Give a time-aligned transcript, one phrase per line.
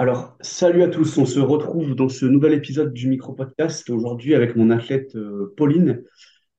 [0.00, 4.54] Alors, salut à tous, on se retrouve dans ce nouvel épisode du micro-podcast aujourd'hui avec
[4.54, 6.04] mon athlète euh, Pauline.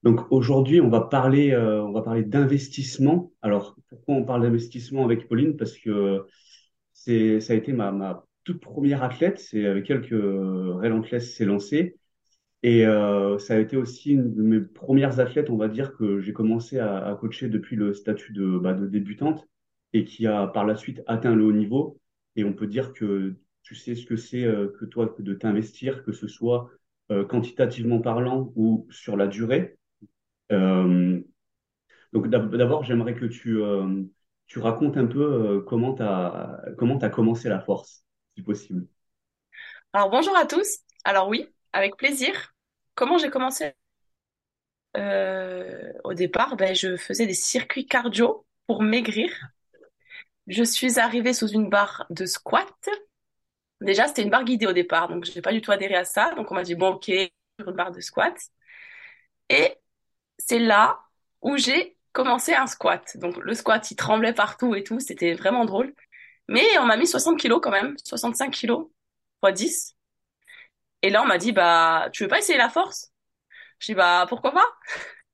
[0.02, 3.32] Donc aujourd'hui, on va parler, euh, on va parler d'investissement.
[3.40, 5.56] Alors, pourquoi on parle d'investissement avec Pauline?
[5.56, 6.26] Parce que
[6.92, 11.46] c'est, ça a été ma, toute première athlète, c'est avec elle que euh, Relentless s'est
[11.46, 11.96] lancé.
[12.62, 16.34] Et ça a été aussi une de mes premières athlètes, on va dire, que j'ai
[16.34, 19.48] commencé à, à coacher depuis le statut de, bah, de débutante
[19.94, 22.00] et qui a par la suite atteint le haut niveau.
[22.36, 26.04] Et on peut dire que tu sais ce que c'est euh, que toi de t'investir,
[26.04, 26.70] que ce soit
[27.10, 29.78] euh, quantitativement parlant ou sur la durée.
[30.52, 31.20] Euh,
[32.12, 33.58] donc d'ab- d'abord, j'aimerais que tu,
[34.46, 38.04] tu racontes un peu comment tu as, comment t'as commencé la force,
[38.36, 38.86] si possible.
[39.92, 40.78] Alors bonjour à tous.
[41.04, 42.54] Alors oui, avec plaisir.
[42.94, 43.72] Comment j'ai commencé?
[46.04, 49.30] Au départ, ben, je faisais des circuits cardio pour maigrir.
[50.50, 52.90] Je suis arrivée sous une barre de squat.
[53.80, 56.34] Déjà, c'était une barre guidée au départ, donc j'ai pas du tout adhéré à ça.
[56.34, 58.36] Donc on m'a dit bon ok, sur une barre de squat.
[59.48, 59.76] Et
[60.38, 61.00] c'est là
[61.42, 63.16] où j'ai commencé un squat.
[63.18, 65.94] Donc le squat, il tremblait partout et tout, c'était vraiment drôle.
[66.48, 68.88] Mais on m'a mis 60 kilos quand même, 65 kilos
[69.40, 69.96] fois 10.
[71.02, 73.12] Et là on m'a dit bah tu veux pas essayer la force?
[73.80, 74.66] Je dis bah pourquoi pas?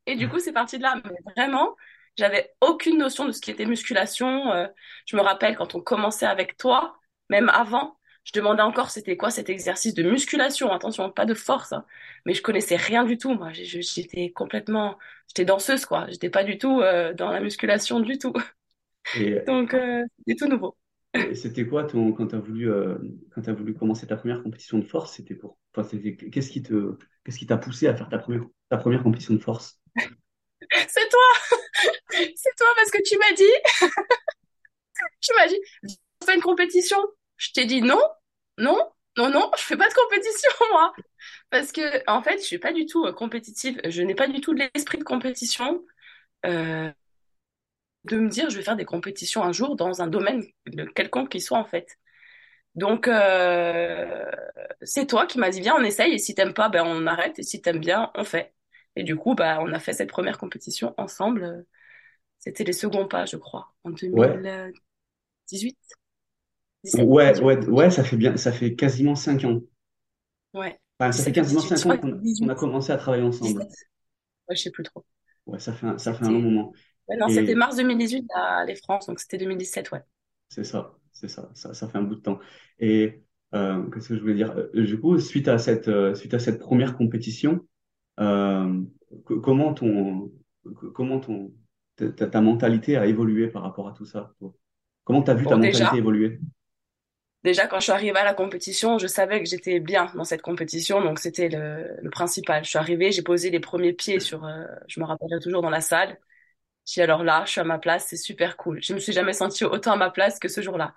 [0.07, 0.97] Et du coup, c'est parti de là.
[1.05, 1.77] Mais vraiment,
[2.17, 4.53] j'avais aucune notion de ce qui était musculation.
[4.53, 4.67] Euh,
[5.07, 6.99] je me rappelle quand on commençait avec toi,
[7.31, 10.73] même avant, je demandais encore c'était quoi cet exercice de musculation.
[10.73, 11.87] Attention, pas de force, hein.
[12.25, 13.33] Mais je connaissais rien du tout.
[13.33, 16.07] Moi, j'étais complètement, j'étais danseuse, quoi.
[16.11, 18.35] J'étais pas du tout euh, dans la musculation du tout.
[19.15, 20.77] Et, Donc, euh, c'était tout nouveau.
[21.15, 22.99] et c'était quoi ton, quand tu as voulu, euh,
[23.31, 26.65] quand tu voulu commencer ta première compétition de force, c'était pour, enfin, c'était, qu'est-ce qui
[26.65, 29.81] te, qu'est-ce qui t'a poussé à faire ta première, ta première compétition de force?
[30.89, 31.21] C'est toi,
[32.37, 33.45] c'est toi parce que tu m'as dit,
[35.21, 35.57] tu m'as dit,
[36.23, 36.99] on fait une compétition.
[37.37, 38.01] Je t'ai dit non,
[38.59, 38.79] non,
[39.19, 40.95] non, non, je fais pas de compétition, moi.
[41.51, 43.81] Parce que, en fait, je suis pas du tout euh, compétitive.
[43.89, 45.85] Je n'ai pas du tout l'esprit de compétition.
[46.47, 46.93] euh,
[48.05, 50.45] de me dire, je vais faire des compétitions un jour dans un domaine
[50.95, 51.89] quelconque qu'il soit, en fait.
[52.77, 54.31] Donc, euh,
[54.83, 56.15] c'est toi qui m'as dit, viens, on essaye.
[56.15, 57.39] Et si t'aimes pas, ben, on arrête.
[57.41, 58.55] Et si t'aimes bien, on fait.
[58.97, 61.67] Et du coup, bah, on a fait cette première compétition ensemble.
[62.41, 64.45] C'était les seconds pas, je crois, en Ouais.
[65.47, 65.79] 2018,
[66.85, 69.61] 17, Ouais, 18, ouais, ouais, ça fait bien, ça fait quasiment cinq ans.
[70.55, 72.07] ouais, Enfin, ça fait 17 ou quasiment 18, je cinq crois ans que
[72.39, 73.67] qu'on a 18, commencé à travailler ensemble.
[73.67, 73.89] 17,
[74.49, 75.07] ouais, je sais plus trop.
[75.47, 76.73] Ouais, ça fait un, ça fait un long C'était, moment.
[77.09, 80.03] ouais, non, c'était Et mars 2018 à les France, donc c'était 2017, ouais.
[80.49, 82.39] c'est ça, c'est ça, ça, ça fait un bout de temps.
[82.79, 83.23] Et
[83.55, 84.53] euh, qu'est-ce que je voulais dire?
[84.57, 87.67] Euh, Du coup, suite à cette, euh, suite à cette première compétition,
[88.21, 88.83] euh,
[89.25, 90.33] co- comment ton,
[90.77, 91.53] co- comment ton,
[91.97, 94.35] ta, ta- ta mentalité a évolué par rapport à tout ça?
[94.39, 94.55] toi?
[95.05, 96.41] Comment t'as vu ta mentalité évoluer?
[97.45, 100.43] déjà, quand je suis arrivée à la compétition, je savais que j'étais bien dans cette
[100.43, 102.65] compétition, donc c'était le, le principal.
[102.65, 105.71] Je suis arrivée, j'ai posé les premiers pieds sur, euh, je me rappellerai toujours dans
[105.71, 106.19] la salle.
[106.87, 108.83] J'ai alors là, je suis à ma place, c'est super cool.
[108.83, 110.95] Je me suis jamais sentie autant à ma place que ce jour-là.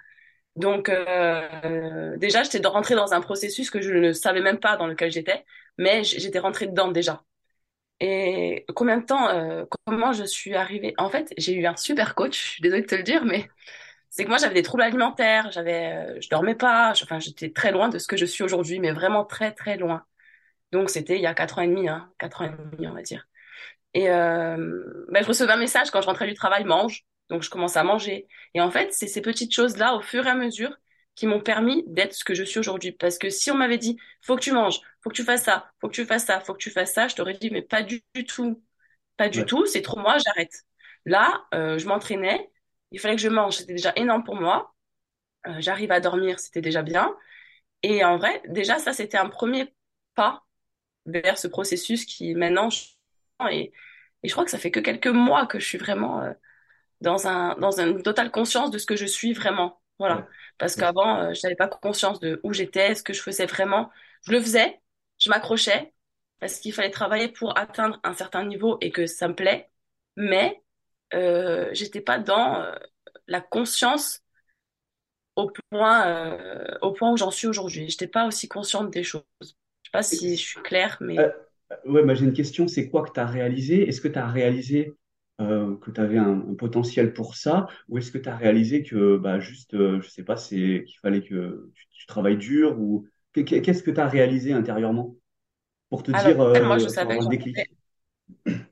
[0.59, 4.87] Donc, euh, déjà, j'étais rentrée dans un processus que je ne savais même pas dans
[4.87, 5.45] lequel j'étais,
[5.79, 7.23] mais j'étais rentrée dedans déjà.
[8.01, 10.93] Et combien de temps, euh, comment je suis arrivée?
[10.97, 13.49] En fait, j'ai eu un super coach, je suis désolée de te le dire, mais
[14.09, 17.71] c'est que moi, j'avais des troubles alimentaires, j'avais, euh, je dormais pas, enfin, j'étais très
[17.71, 20.05] loin de ce que je suis aujourd'hui, mais vraiment très, très loin.
[20.71, 22.93] Donc, c'était il y a quatre ans et demi, hein, quatre ans et demi, on
[22.93, 23.27] va dire.
[23.93, 27.05] Et euh, ben, je recevais un message quand je rentrais du travail, mange.
[27.29, 28.27] Donc je commençais à manger.
[28.53, 30.75] Et en fait, c'est ces petites choses-là, au fur et à mesure,
[31.15, 32.91] qui m'ont permis d'être ce que je suis aujourd'hui.
[32.93, 35.71] Parce que si on m'avait dit, faut que tu manges, faut que tu fasses ça,
[35.81, 37.83] faut que tu fasses ça, faut que tu fasses ça, je t'aurais dit, mais pas
[37.83, 38.61] du, du tout.
[39.17, 40.53] Pas du Ouais, tout, c'est trop moi, j'arrête.
[41.05, 42.49] Là, euh, je m'entraînais,
[42.91, 44.73] il fallait que je mange, c'était déjà énorme pour moi.
[45.47, 47.15] Euh, j'arrive à dormir, c'était déjà bien.
[47.83, 49.73] Et en vrai, déjà, ça, c'était un premier
[50.15, 50.45] pas
[51.05, 52.85] vers ce processus qui maintenant je-
[53.51, 53.73] et,
[54.23, 56.33] et je crois que ça fait que quelques mois que je suis vraiment euh,
[57.01, 59.81] dans un dans une totale conscience de ce que je suis vraiment.
[60.09, 63.13] Ouais, voilà parce ouais, qu'avant euh, je n'avais pas conscience de où j'étais ce que
[63.13, 63.89] je faisais vraiment.
[64.23, 64.79] Je le faisais
[65.19, 65.93] je m'accrochais
[66.39, 69.69] parce qu'il fallait travailler pour atteindre un certain niveau et que ça me plaît.
[70.15, 70.61] Mais
[71.13, 72.75] euh, j'étais pas dans euh,
[73.27, 74.23] la conscience
[75.35, 77.89] au point euh, au point où j'en suis aujourd'hui.
[77.89, 79.23] J'étais pas aussi consciente des choses.
[79.41, 81.29] Je sais pas si je suis claire mais Euh,
[81.85, 83.87] ouais, bah, j'ai une question, c'est quoi que tu as réalisé?
[83.87, 84.95] Est-ce que tu as réalisé
[85.39, 88.83] euh, que tu avais un, un potentiel pour ça, ou est-ce que tu as réalisé
[88.83, 92.79] que bah, juste, euh, je sais pas, c'est qu'il fallait que tu, tu travailles dur
[92.79, 95.15] ou qu'est- qu'est-ce que tu as réalisé intérieurement
[95.89, 97.71] pour te alors dire, moi je euh, savais avoir déclic?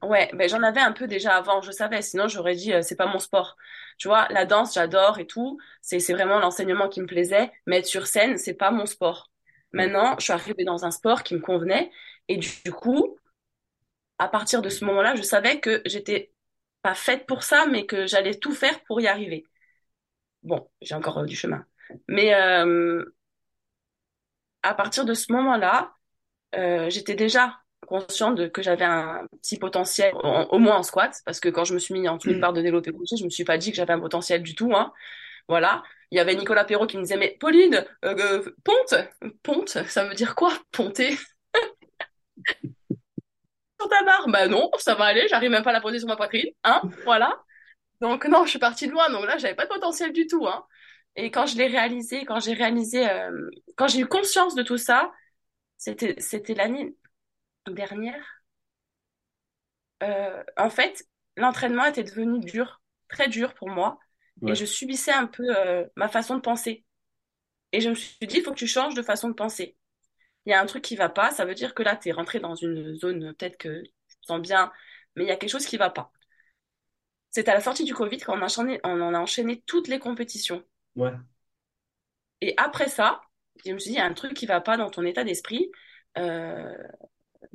[0.03, 2.95] Ouais, ben j'en avais un peu déjà avant, je savais, sinon j'aurais dit euh, c'est
[2.95, 3.57] pas mon sport.
[3.97, 7.79] Tu vois, la danse, j'adore et tout, c'est c'est vraiment l'enseignement qui me plaisait, mais
[7.79, 9.31] être sur scène, c'est pas mon sport.
[9.73, 11.89] Maintenant, je suis arrivée dans un sport qui me convenait
[12.27, 13.17] et du, du coup,
[14.19, 16.31] à partir de ce moment-là, je savais que j'étais
[16.87, 19.43] pas faite pour ça, mais que j'allais tout faire pour y arriver.
[20.43, 21.65] Bon, j'ai encore euh, du chemin.
[22.07, 23.03] Mais euh,
[24.63, 25.93] à partir de ce moment-là,
[26.55, 31.21] euh, j'étais déjà consciente de, que j'avais un petit potentiel, en- au moins en squat,
[31.25, 33.25] parce que quand je me suis mis en dessous une barre de développé couché, je
[33.25, 34.93] me suis pas dit que j'avais un potentiel du tout, hein.
[35.49, 35.83] Voilà.
[36.11, 38.95] Il y avait Nicolas Perrault qui me disait, mais Pauline, euh, ponte,
[39.43, 41.17] ponte, ça veut dire quoi, ponter?
[43.79, 44.27] Sur ta barre?
[44.29, 46.81] Bah non, ça va aller, j'arrive même pas à la poser sur ma poitrine, hein,
[47.03, 47.43] voilà.
[48.01, 50.47] Donc non, je suis partie de loin, donc là, j'avais pas de potentiel du tout,
[50.47, 50.65] hein.
[51.15, 54.77] Et quand je l'ai réalisé, quand j'ai réalisé, euh, quand j'ai eu conscience de tout
[54.77, 55.11] ça,
[55.77, 56.95] c'était, c'était l'année
[57.67, 58.23] dernière.
[60.03, 61.07] Euh, en fait,
[61.37, 63.99] l'entraînement était devenu dur, très dur pour moi,
[64.45, 66.85] et je subissais un peu euh, ma façon de penser.
[67.71, 69.75] Et je me suis dit, il faut que tu changes de façon de penser.
[70.47, 72.13] Il y a un truc qui va pas, ça veut dire que là, tu es
[72.13, 74.71] rentré dans une zone, peut-être que tu te sens bien,
[75.15, 76.11] mais il y a quelque chose qui va pas.
[77.31, 79.89] C'est à la sortie du Covid quand on a enchaîné, on en a enchaîné toutes
[79.89, 80.63] les compétitions.
[80.95, 81.11] ouais.
[82.41, 83.21] Et après ça,
[83.65, 85.25] je me suis dit, il y a un truc qui va pas dans ton état
[85.25, 85.69] d'esprit.
[86.17, 86.77] Euh,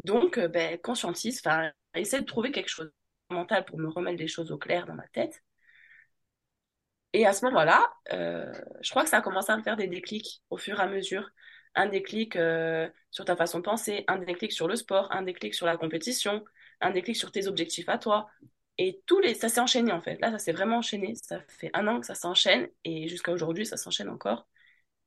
[0.05, 2.93] donc, euh, ben, conscientise, enfin, essaie de trouver quelque chose
[3.31, 5.43] de mental pour me remettre les choses au clair dans ma tête.
[7.13, 8.53] Et à ce moment-là, euh,
[8.83, 10.89] je crois que ça a commencé à me faire des déclics au fur et à
[10.89, 11.31] mesure.
[11.75, 15.55] Un déclic euh, sur ta façon de penser, un déclic sur le sport, un déclic
[15.55, 16.45] sur la compétition,
[16.81, 18.29] un déclic sur tes objectifs à toi.
[18.79, 20.21] Et tous les, ça s'est enchaîné en fait.
[20.21, 21.15] Là, ça s'est vraiment enchaîné.
[21.15, 24.49] Ça fait un an que ça s'enchaîne et jusqu'à aujourd'hui, ça s'enchaîne encore.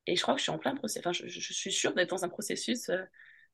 [0.07, 1.05] Et je crois que je suis en plein processus.
[1.05, 2.89] Enfin, je, je suis sûre d'être dans un processus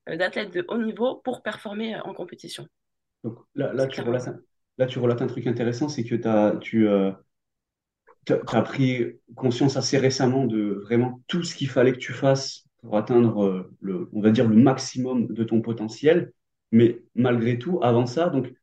[0.10, 2.68] euh, d'athlète de haut niveau pour performer euh, en compétition.
[3.24, 4.30] Donc là, là, tu relates
[4.78, 7.12] là, tu relates un truc intéressant, c'est que t'as, tu euh,
[8.30, 12.98] as pris conscience assez récemment de vraiment tout ce qu'il fallait que tu fasses pour
[12.98, 16.34] atteindre euh, le, on va dire, le maximum de ton potentiel.
[16.72, 18.54] Mais malgré tout, avant ça, donc,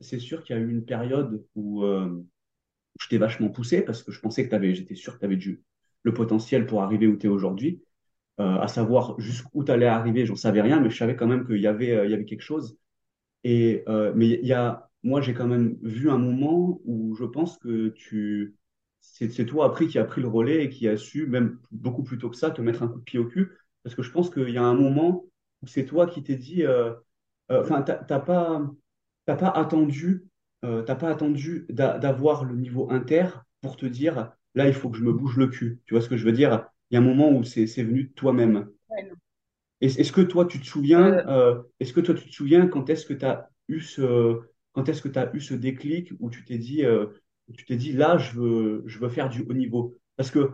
[0.00, 2.24] c'est sûr qu'il y a eu une période où, euh,
[3.00, 5.24] je t'ai vachement poussé parce que je pensais que tu avais, j'étais sûr que tu
[5.24, 5.62] avais du,
[6.02, 7.82] le potentiel pour arriver où tu es aujourd'hui.
[8.40, 11.46] Euh, à savoir jusqu'où tu allais arriver, j'en savais rien, mais je savais quand même
[11.46, 12.78] qu'il y avait, euh, il y avait quelque chose.
[13.44, 17.24] Et, euh, mais il y a, moi, j'ai quand même vu un moment où je
[17.24, 18.56] pense que tu,
[19.00, 22.18] c'est, toi après qui a pris le relais et qui a su, même beaucoup plus
[22.18, 23.52] tôt que ça, te mettre un coup de pied au cul.
[23.82, 25.24] Parce que je pense qu'il y a un moment
[25.62, 26.92] où c'est toi qui t'es dit, euh,
[27.50, 28.62] euh, enfin, t'as pas,
[29.26, 30.24] t'as pas attendu,
[30.64, 33.28] euh, t'as pas attendu d'a- d'avoir le niveau inter
[33.62, 35.80] pour te dire, là, il faut que je me bouge le cul.
[35.86, 36.66] Tu vois ce que je veux dire?
[36.90, 38.68] Il y a un moment où c'est venu de toi-même.
[38.88, 39.10] Ouais,
[39.80, 42.90] Est-ce que toi, tu te souviens, Euh, euh, est-ce que toi, tu te souviens quand
[42.90, 44.40] est-ce que tu as eu ce,
[44.72, 47.06] quand est-ce que tu eu ce déclic où tu t'es dit, euh,
[47.56, 49.96] tu t'es dit, là, je veux, je veux faire du haut niveau?
[50.16, 50.50] Parce que euh,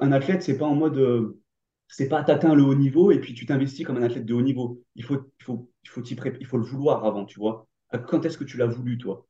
[0.00, 1.40] un athlète, c'est pas en mode, euh,
[1.88, 4.42] c'est pas t'atteins le haut niveau et puis tu t'investis comme un athlète de haut
[4.42, 4.82] niveau.
[4.96, 7.66] Il faut, il faut, il faut il faut le vouloir avant, tu vois.
[7.94, 9.26] Euh, Quand est-ce que tu l'as voulu, toi?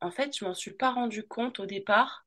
[0.00, 2.26] en fait, je m'en suis pas rendu compte au départ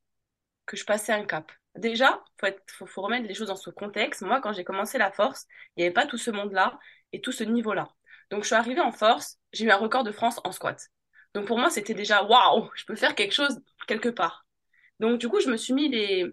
[0.65, 1.51] que je passais un cap.
[1.75, 4.21] Déjà, faut faut, faut remettre les choses dans ce contexte.
[4.23, 6.79] Moi, quand j'ai commencé la force, il n'y avait pas tout ce monde-là
[7.13, 7.89] et tout ce niveau-là.
[8.31, 10.89] Donc, je suis arrivée en force, j'ai eu un record de France en squat.
[11.37, 14.47] Donc, pour moi, c'était déjà waouh, je peux faire quelque chose quelque part.
[14.99, 16.25] Donc, du coup, je me suis mis les,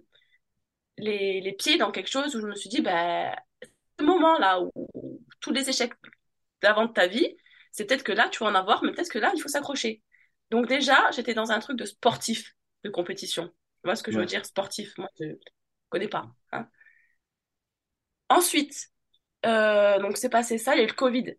[0.98, 3.34] les, les pieds dans quelque chose où je me suis dit, bah,
[3.98, 5.92] ce moment-là où, où tous les échecs
[6.62, 7.36] d'avant de ta vie,
[7.72, 10.02] c'est peut-être que là, tu vas en avoir, mais peut-être que là, il faut s'accrocher.
[10.50, 13.48] Donc, déjà, j'étais dans un truc de sportif, de compétition.
[13.48, 13.54] Tu
[13.86, 14.96] vois ce que je veux dire, sportif?
[14.98, 15.26] Moi, je
[15.90, 16.26] connais pas.
[16.52, 16.68] hein.
[18.28, 18.90] Ensuite,
[19.46, 21.34] euh, donc c'est passé ça, il y a eu le Covid.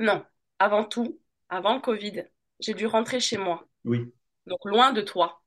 [0.00, 0.24] Non,
[0.60, 2.24] avant tout, avant le Covid,
[2.60, 4.12] j'ai dû rentrer chez moi, Oui.
[4.46, 5.42] donc loin de toi.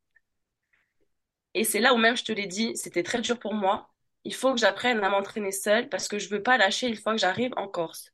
[1.54, 3.94] Et c'est là où même je te l'ai dit, c'était très dur pour moi.
[4.24, 7.12] Il faut que j'apprenne à m'entraîner seule parce que je veux pas lâcher une fois
[7.14, 8.12] que j'arrive en Corse.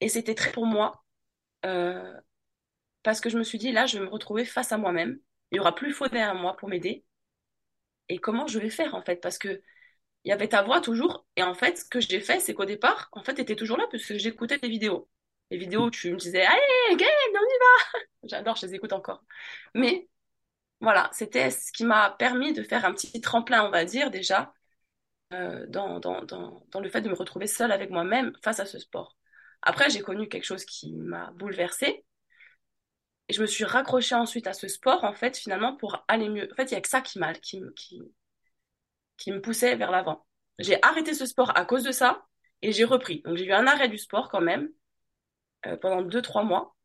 [0.00, 1.04] Et c'était très pour moi
[1.66, 2.14] euh,
[3.04, 5.20] parce que je me suis dit là, je vais me retrouver face à moi-même.
[5.52, 7.04] Il y aura plus Faux derrière moi pour m'aider.
[8.08, 9.20] Et comment je vais faire en fait?
[9.20, 9.62] Parce que
[10.24, 11.26] il y avait ta voix toujours.
[11.36, 13.78] Et en fait, ce que j'ai fait, c'est qu'au départ, en fait, tu étais toujours
[13.78, 15.08] là parce que j'écoutais tes vidéos.
[15.50, 18.00] Les vidéos où tu me disais, allez, gagne, on y va.
[18.24, 19.22] J'adore, je les écoute encore.
[19.74, 20.08] Mais
[20.80, 24.52] voilà, c'était ce qui m'a permis de faire un petit tremplin, on va dire, déjà,
[25.34, 28.66] euh, dans, dans, dans, dans le fait de me retrouver seule avec moi-même face à
[28.66, 29.16] ce sport.
[29.62, 32.04] Après, j'ai connu quelque chose qui m'a bouleversée.
[33.28, 36.48] Et je me suis raccrochée ensuite à ce sport, en fait, finalement, pour aller mieux.
[36.52, 38.02] En fait, il y a que ça qui qui, qui,
[39.16, 40.26] qui me poussait vers l'avant.
[40.58, 42.24] J'ai arrêté ce sport à cause de ça
[42.62, 43.22] et j'ai repris.
[43.24, 44.68] Donc j'ai eu un arrêt du sport quand même,
[45.80, 46.76] pendant deux, trois mois.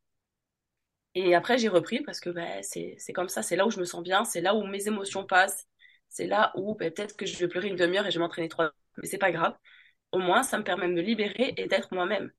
[1.16, 3.86] Et après, j'ai repris parce que bah, c'est, comme ça, c'est là où je me
[3.86, 5.68] sens bien, c'est là où mes émotions passent,
[6.10, 8.48] c'est là où bah, peut-être que je vais pleurer une demi-heure et je vais m'entraîner
[8.50, 9.56] trois heures, mais c'est pas grave.
[10.12, 12.32] Au moins, ça me permet de me libérer et d'être moi-même.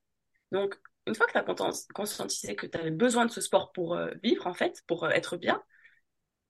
[0.51, 0.75] Donc,
[1.07, 4.11] une fois que tu as conscientisé que tu avais besoin de ce sport pour euh,
[4.23, 5.61] vivre, en fait, pour euh, être bien,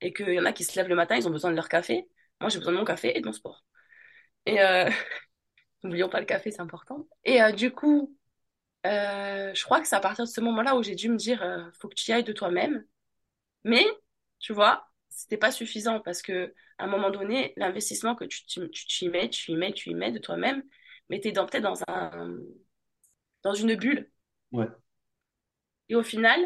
[0.01, 1.69] et qu'il y en a qui se lèvent le matin, ils ont besoin de leur
[1.69, 2.07] café,
[2.41, 3.65] moi j'ai besoin de mon café et de mon sport.
[4.45, 4.89] Et euh,
[5.83, 7.07] n'oublions pas le café, c'est important.
[7.23, 8.15] Et du coup,
[8.83, 11.87] je crois que c'est à partir de ce moment-là où j'ai dû me dire, faut
[11.87, 12.85] que tu y ailles de toi-même.
[13.63, 13.85] Mais,
[14.39, 18.69] tu vois, c'était pas suffisant parce que à un moment donné, l'investissement que tu, tu,
[18.69, 20.63] tu, y mets, tu y mets, tu y mets de toi-même,
[21.09, 22.37] mais tu es peut-être dans un
[23.43, 24.09] dans une bulle.
[24.51, 24.67] Ouais.
[25.89, 26.39] Et au final,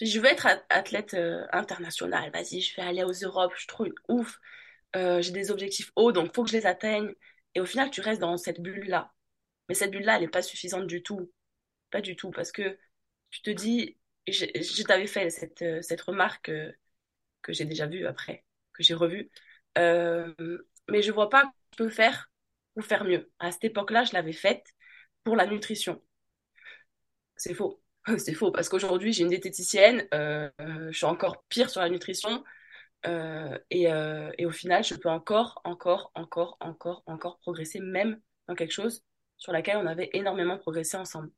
[0.00, 2.30] je veux être athlète euh, international.
[2.32, 4.38] Vas-y, je vais aller aux Europes, je trouve ouf.
[4.96, 7.14] Euh, j'ai des objectifs hauts, donc faut que je les atteigne.
[7.54, 9.12] Et au final, tu restes dans cette bulle-là.
[9.68, 11.30] Mais cette bulle-là, elle n'est pas suffisante du tout.
[11.90, 12.78] Pas du tout, parce que
[13.30, 16.50] tu te dis, je, t'avais fait cette, euh, cette remarque
[17.42, 19.30] que j'ai déjà vue après, que j'ai revue.
[19.76, 22.30] mais je vois pas que je peux faire
[22.76, 23.30] ou faire mieux.
[23.38, 24.66] À cette époque-là, je l'avais faite
[25.24, 26.02] pour la nutrition.
[27.36, 27.82] C'est faux.
[28.18, 32.44] C'est faux parce qu'aujourd'hui, j'ai une diététicienne, euh, je suis encore pire sur la nutrition.
[33.06, 38.20] Euh, et, euh, et, au final, je peux encore, encore, encore, encore, encore progresser, même
[38.48, 39.04] dans quelque chose
[39.36, 41.30] sur laquelle on avait énormément progressé ensemble.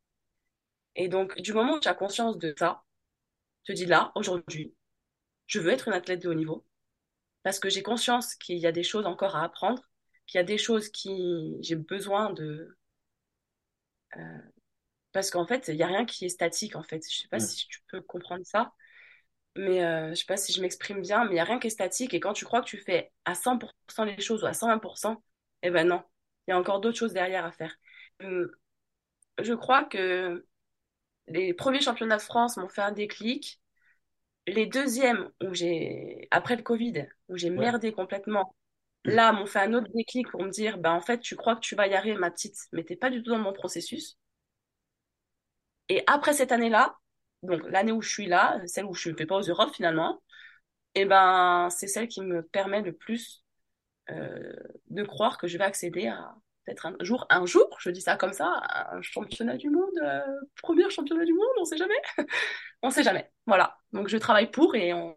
[0.96, 2.82] Et donc, du moment où tu as conscience de ça,
[3.64, 4.74] te dis là, aujourd'hui,
[5.46, 6.66] je veux être une athlète de haut niveau
[7.42, 9.82] parce que j'ai conscience qu'il y a des choses encore à apprendre,
[10.26, 12.76] qu'il y a des choses qui j'ai besoin de,
[15.12, 17.02] parce qu'en fait, il n'y a rien qui est statique, en fait.
[17.10, 18.72] Je sais pas si tu peux comprendre ça,
[19.56, 21.68] mais euh, je sais pas si je m'exprime bien, mais il n'y a rien qui
[21.68, 22.14] est statique.
[22.14, 25.22] Et quand tu crois que tu fais à 100% les choses ou à 120%,
[25.62, 26.02] eh ben non,
[26.46, 27.74] il y a encore d'autres choses derrière à faire.
[28.22, 28.50] Hum,
[29.42, 30.46] je crois que
[31.30, 33.60] les premiers championnats de France m'ont fait un déclic.
[34.46, 38.54] Les deuxièmes, où j'ai, après le Covid, où j'ai merdé complètement,
[39.04, 41.60] là, m'ont fait un autre déclic pour me dire, ben en fait, tu crois que
[41.60, 44.18] tu vas y arriver, ma petite, mais t'es pas du tout dans mon processus.
[45.88, 46.96] Et après cette année-là,
[47.42, 50.22] donc l'année où je suis là, celle où je ne fais pas aux Europes finalement,
[50.94, 53.44] et eh ben c'est celle qui me permet le plus
[54.10, 54.52] euh,
[54.88, 58.16] de croire que je vais accéder à peut-être un jour, un jour, je dis ça
[58.16, 58.62] comme ça,
[58.92, 60.20] un championnat du monde, euh,
[60.62, 62.00] premier championnat du monde, on sait jamais,
[62.82, 63.30] on sait jamais.
[63.46, 63.76] Voilà.
[63.92, 65.14] Donc je travaille pour et on,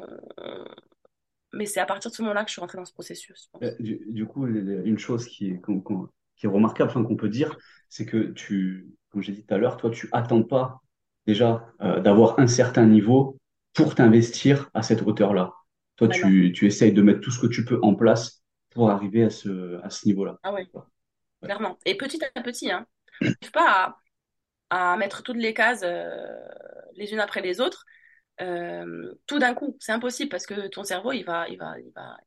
[1.53, 3.49] mais c'est à partir de ce moment-là que je suis rentrée dans ce processus.
[3.61, 5.61] Euh, du, coup, une chose qui est,
[6.35, 7.55] qui est remarquable, enfin qu'on peut dire,
[7.89, 10.81] c'est que tu, comme j'ai dit tout à l'heure, toi, tu attends pas
[11.27, 13.37] déjà euh, d'avoir un certain niveau
[13.73, 15.53] pour t'investir à cette hauteur-là.
[15.95, 19.23] Toi, tu, tu, essayes de mettre tout ce que tu peux en place pour arriver
[19.23, 20.39] à ce, à ce niveau-là.
[20.41, 20.67] Ah oui,
[21.43, 21.77] clairement.
[21.85, 22.87] Et petit à petit, hein.
[23.21, 23.97] Je n'arrive pas
[24.69, 26.07] à, à, mettre toutes les cases euh,
[26.95, 27.85] les unes après les autres
[28.41, 29.77] euh, tout d'un coup.
[29.79, 32.17] C'est impossible parce que ton cerveau, il va, il va, il va,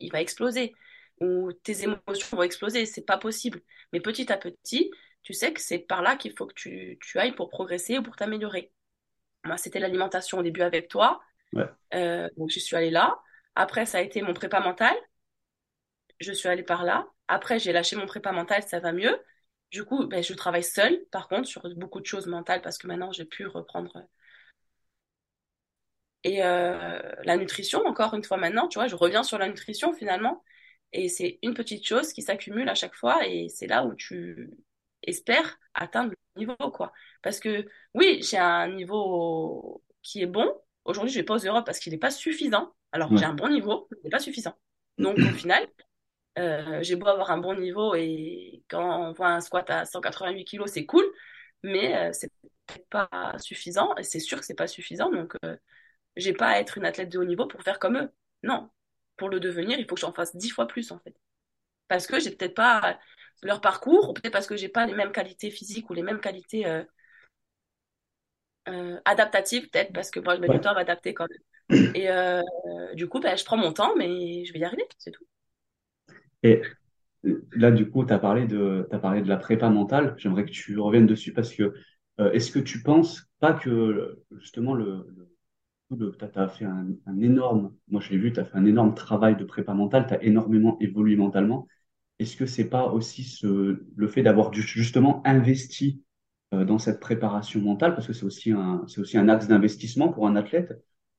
[0.00, 0.74] il va exploser
[1.20, 2.86] ou tes émotions vont exploser.
[2.86, 3.60] C'est pas possible.
[3.92, 4.90] Mais petit à petit,
[5.22, 8.02] tu sais que c'est par là qu'il faut que tu, tu, ailles pour progresser ou
[8.02, 8.72] pour t'améliorer.
[9.44, 11.20] Moi, c'était l'alimentation au début avec toi.
[11.94, 13.18] Euh, donc, je suis allée là.
[13.54, 14.94] Après, ça a été mon prépa mental.
[16.20, 17.06] Je suis allée par là.
[17.28, 19.18] Après, j'ai lâché mon prépa mental, ça va mieux.
[19.70, 22.86] Du coup, ben, je travaille seule, par contre, sur beaucoup de choses mentales parce que
[22.86, 24.06] maintenant, j'ai pu reprendre.
[26.24, 29.92] Et euh, la nutrition, encore une fois maintenant, tu vois, je reviens sur la nutrition
[29.92, 30.42] finalement.
[30.92, 33.26] Et c'est une petite chose qui s'accumule à chaque fois.
[33.28, 34.50] Et c'est là où tu,
[35.02, 36.92] espère atteindre le niveau, quoi.
[37.22, 40.52] Parce que oui, j'ai un niveau qui est bon.
[40.84, 42.72] Aujourd'hui, je vais pas aux Europes parce qu'il n'est pas suffisant.
[42.92, 44.54] Alors, j'ai un bon niveau, mais pas suffisant.
[44.98, 45.66] Donc, au final,
[46.38, 50.44] euh, j'ai beau avoir un bon niveau et quand on voit un squat à 188
[50.44, 51.04] kg, c'est cool,
[51.62, 52.30] mais euh, c'est
[52.90, 53.94] pas suffisant.
[53.96, 55.10] Et c'est sûr que c'est pas suffisant.
[55.10, 55.56] Donc, euh,
[56.16, 58.12] j'ai pas à être une athlète de haut niveau pour faire comme eux.
[58.42, 58.70] Non.
[59.16, 61.14] Pour le devenir, il faut que j'en fasse dix fois plus, en fait.
[61.88, 62.98] Parce que j'ai peut-être pas
[63.42, 66.20] leur parcours, ou peut-être parce que j'ai pas les mêmes qualités physiques ou les mêmes
[66.20, 66.66] qualités
[68.68, 71.92] euh, adaptatives, peut-être parce que moi, je mets du temps à m'adapter quand même.
[71.94, 72.08] Et
[72.94, 75.26] du coup, ben, je prends mon temps, mais je vais y arriver, c'est tout.
[76.46, 76.62] Et
[77.52, 80.14] là, du coup, tu as parlé de, parlé de la prépa mentale.
[80.18, 81.74] J'aimerais que tu reviennes dessus parce que
[82.18, 85.06] est-ce que tu penses pas que justement le,
[85.90, 86.86] tu as fait un,
[87.20, 90.14] énorme, moi je l'ai vu, tu as fait un énorme travail de prépa mentale, tu
[90.14, 91.66] as énormément évolué mentalement
[92.18, 96.02] est-ce que c'est pas aussi le fait d'avoir justement investi
[96.54, 100.26] euh, dans cette préparation mentale, parce que c'est aussi un, aussi un axe d'investissement pour
[100.26, 100.72] un athlète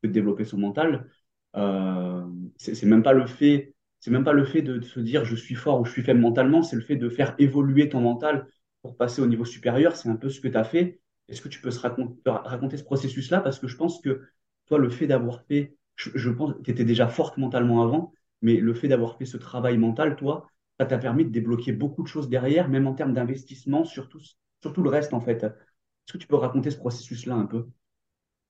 [0.03, 1.09] de développer son mental.
[1.55, 2.25] Euh,
[2.57, 3.75] c'est même pas le fait,
[4.07, 6.21] c'est même pas le fait de, se dire je suis fort ou je suis faible
[6.21, 8.47] mentalement, c'est le fait de faire évoluer ton mental
[8.81, 9.97] pour passer au niveau supérieur.
[9.97, 11.01] C'est un peu ce que tu as fait.
[11.27, 13.41] est-ce que tu peux se raconter, raconter ce processus-là?
[13.41, 14.21] Parce que je pense que
[14.65, 18.55] toi, le fait d'avoir fait, je, pense que tu étais déjà forte mentalement avant, mais
[18.55, 20.47] le fait d'avoir fait ce travail mental, toi,
[20.79, 24.21] ça t'a permis de débloquer beaucoup de choses derrière, même en termes d'investissement, surtout,
[24.61, 25.43] surtout le reste, en fait.
[25.43, 27.67] Est-ce que tu peux raconter ce processus-là un peu?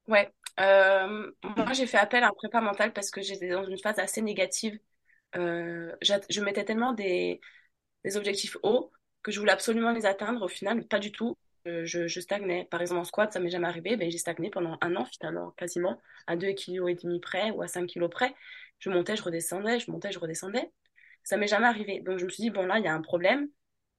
[0.08, 0.32] Ouais.
[0.60, 3.98] Euh, moi, j'ai fait appel à un prépa mental parce que j'étais dans une phase
[3.98, 4.78] assez négative.
[5.36, 7.42] Euh, je mettais tellement des,
[8.16, 8.92] objectifs hauts
[9.24, 10.44] que je voulais absolument les atteindre.
[10.44, 11.38] Au final, pas du tout.
[11.68, 12.66] Euh, je, stagnais.
[12.72, 13.98] Par exemple, en squat, ça m'est jamais arrivé.
[13.98, 17.88] Ben, j'ai stagné pendant un an, finalement, quasiment, à 2 kg près ou à 5
[17.88, 18.34] kilos près.
[18.80, 20.72] Je montais, je redescendais, je montais, je redescendais.
[21.24, 22.00] Ça m'est jamais arrivé.
[22.02, 23.50] Donc, je me suis dit, bon, là, il y a un problème.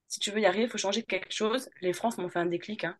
[0.07, 1.69] Si tu veux y arriver, il faut changer quelque chose.
[1.81, 2.97] Les France m'ont fait un déclic, hein,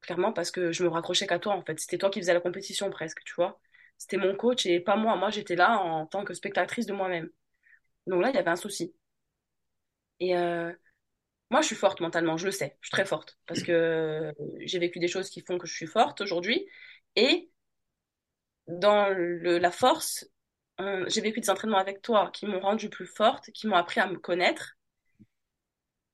[0.00, 1.80] clairement, parce que je me raccrochais qu'à toi, en fait.
[1.80, 3.60] C'était toi qui faisais la compétition, presque, tu vois.
[3.98, 5.16] C'était mon coach et pas moi.
[5.16, 7.30] Moi, j'étais là en tant que spectatrice de moi-même.
[8.06, 8.94] Donc là, il y avait un souci.
[10.20, 10.72] Et euh,
[11.50, 12.76] moi, je suis forte mentalement, je le sais.
[12.80, 15.74] Je suis très forte parce que euh, j'ai vécu des choses qui font que je
[15.74, 16.66] suis forte aujourd'hui.
[17.16, 17.50] Et
[18.66, 20.26] dans la force,
[20.78, 24.06] j'ai vécu des entraînements avec toi qui m'ont rendue plus forte, qui m'ont appris à
[24.06, 24.76] me connaître.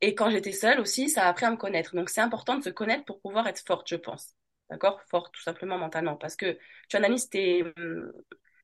[0.01, 1.95] Et quand j'étais seule aussi, ça a appris à me connaître.
[1.95, 4.35] Donc, c'est important de se connaître pour pouvoir être forte, je pense.
[4.71, 5.01] D'accord?
[5.11, 6.17] Forte, tout simplement mentalement.
[6.17, 8.13] Parce que tu analyses tes, hum,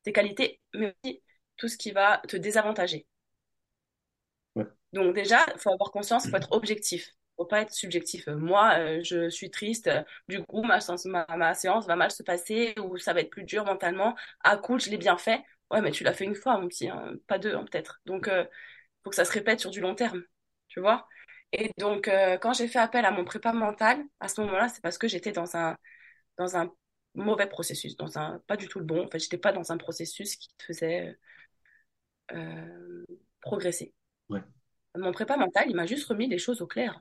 [0.03, 1.21] tes qualités, mais aussi
[1.57, 3.07] tout ce qui va te désavantager.
[4.93, 7.13] Donc déjà, il faut avoir conscience, il faut être objectif.
[7.37, 8.27] faut pas être subjectif.
[8.27, 9.89] Moi, euh, je suis triste,
[10.27, 14.15] du coup, ma, séance- va mal se passer ou ça va être plus dur mentalement.
[14.43, 15.43] Ah, cool, je l'ai bien fait.
[15.71, 17.99] Ouais, mais tu l'as fait une fois, mon petit, hein, pas deux, hein, peut-être.
[18.05, 18.45] Donc, euh,
[19.03, 20.23] faut que ça se répète sur du long terme,
[20.69, 21.07] tu vois?
[21.53, 24.81] Et donc, euh, quand j'ai fait appel à mon prépa mental, à ce moment-là, c'est
[24.81, 25.77] parce que j'étais dans un,
[26.37, 26.71] dans un
[27.15, 29.05] mauvais processus, dans un, pas du tout le bon.
[29.05, 31.17] En fait, j'étais pas dans un processus qui te faisait
[32.33, 33.03] euh,
[33.41, 33.93] progresser.
[34.29, 34.41] Ouais.
[34.95, 36.99] Mon prépa mental, il m'a juste remis les choses au clair.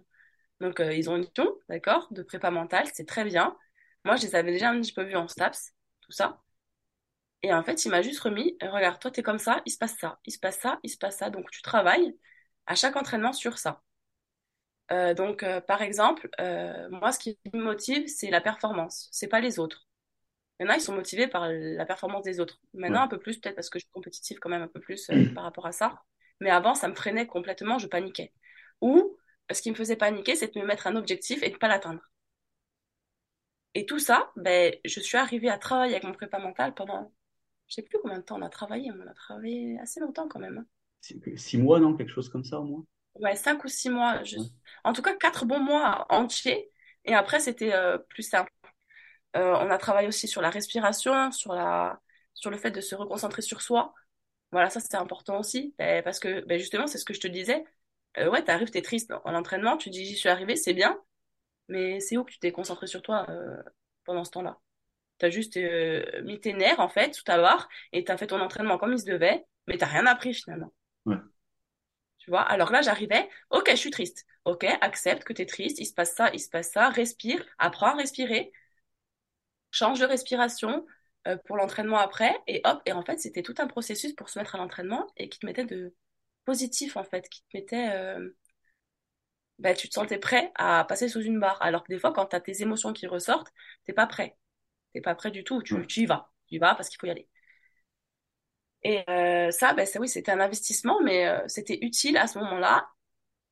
[0.60, 3.56] Donc, euh, ils ont une mission, d'accord, de prépa mentale, c'est très bien.
[4.04, 6.42] Moi, je les avais déjà un petit peu vus en STAPS, tout ça.
[7.42, 9.78] Et en fait, il m'a juste remis, euh, regarde, toi, t'es comme ça, il se
[9.78, 11.30] passe ça, il se passe ça, il se passe ça.
[11.30, 12.16] Donc, tu travailles
[12.66, 13.82] à chaque entraînement sur ça.
[14.92, 19.28] Euh, donc, euh, par exemple, euh, moi, ce qui me motive, c'est la performance, c'est
[19.28, 19.86] pas les autres.
[20.60, 22.60] Il y en a, ils sont motivés par la performance des autres.
[22.74, 22.82] Ouais.
[22.82, 25.08] Maintenant, un peu plus, peut-être parce que je suis compétitive quand même un peu plus
[25.34, 26.02] par rapport à ça.
[26.40, 28.32] Mais avant, ça me freinait complètement, je paniquais.
[28.80, 29.16] Ou,
[29.52, 32.02] ce qui me faisait paniquer, c'est de me mettre un objectif et de pas l'atteindre.
[33.74, 37.12] Et tout ça, ben, je suis arrivée à travailler avec mon prépa mental pendant,
[37.68, 40.28] je sais plus combien de temps on a travaillé, mais on a travaillé assez longtemps
[40.28, 40.58] quand même.
[40.58, 40.66] hein.
[41.00, 41.96] Six, six mois, non?
[41.96, 42.84] Quelque chose comme ça, au moins?
[43.14, 44.46] Ouais, cinq ou six mois, je- Ouais.
[44.84, 46.70] en tout cas quatre bons mois entiers.
[47.04, 48.52] Et après, c'était euh, plus simple.
[49.36, 52.00] Euh, on a travaillé aussi sur la respiration, sur la,
[52.34, 53.94] sur le fait de se reconcentrer sur soi.
[54.56, 57.26] Voilà, ça c'était important aussi, ben, parce que ben, justement, c'est ce que je te
[57.26, 57.62] disais.
[58.16, 60.98] Euh, ouais, t'arrives, t'es triste en entraînement, tu dis j'y suis arrivé, c'est bien,
[61.68, 63.62] mais c'est où que tu t'es concentré sur toi euh,
[64.04, 64.58] pendant ce temps-là?
[65.18, 68.40] T'as juste euh, mis tes nerfs en fait sous ta barre et t'as fait ton
[68.40, 70.72] entraînement comme il se devait, mais t'as rien appris finalement.
[71.04, 71.18] Ouais.
[72.16, 72.40] Tu vois?
[72.40, 74.24] Alors là, j'arrivais, ok, je suis triste.
[74.46, 77.88] Ok, accepte que t'es triste, il se passe ça, il se passe ça, respire, apprends
[77.88, 78.52] à respirer,
[79.70, 80.86] change de respiration
[81.46, 84.54] pour l'entraînement après, et hop, et en fait, c'était tout un processus pour se mettre
[84.54, 85.94] à l'entraînement et qui te mettait de
[86.44, 88.30] positif en fait, qui te mettait, euh,
[89.58, 91.60] bah, tu te sentais prêt à passer sous une barre.
[91.62, 93.52] Alors que des fois, quand tu as tes émotions qui ressortent,
[93.84, 94.36] t'es pas prêt.
[94.94, 95.62] T'es pas prêt du tout.
[95.62, 96.32] Tu, tu y vas.
[96.48, 97.28] Tu y vas parce qu'il faut y aller.
[98.82, 102.38] Et euh, ça, ben, c'est, oui, c'était un investissement, mais euh, c'était utile à ce
[102.38, 102.88] moment-là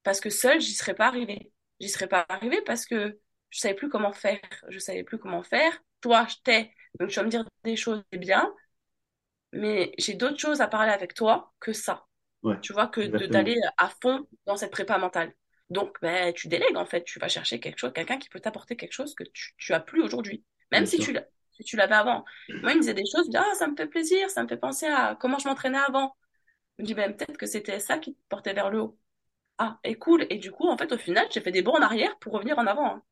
[0.04, 1.52] parce que seule, j'y serais pas arrivée.
[1.80, 3.18] J'y serais pas arrivée parce que
[3.50, 4.40] je savais plus comment faire.
[4.70, 5.72] Je savais plus comment faire.
[6.02, 6.72] Toi, je t'ai.
[7.00, 8.52] Donc, tu vas me dire des choses, c'est bien,
[9.52, 12.06] mais j'ai d'autres choses à parler avec toi que ça.
[12.42, 15.34] Ouais, Tu vois, que d'aller à fond dans cette prépa mentale.
[15.70, 17.04] Donc, ben, tu délègues en fait.
[17.04, 19.80] Tu vas chercher quelque chose, quelqu'un qui peut t'apporter quelque chose que tu, tu as
[19.80, 20.44] plus aujourd'hui.
[20.72, 21.04] Même Bien si sûr.
[21.04, 22.24] tu l'as, si tu l'avais avant.
[22.62, 24.86] Moi, il me disait des choses, ah, ça me fait plaisir, ça me fait penser
[24.86, 26.16] à comment je m'entraînais avant.
[26.78, 28.98] Je me dis, ben, peut-être que c'était ça qui te portait vers le haut.
[29.58, 30.26] Ah, et cool.
[30.30, 32.58] Et du coup, en fait, au final, j'ai fait des bons en arrière pour revenir
[32.58, 32.86] en avant.
[32.96, 33.02] hein.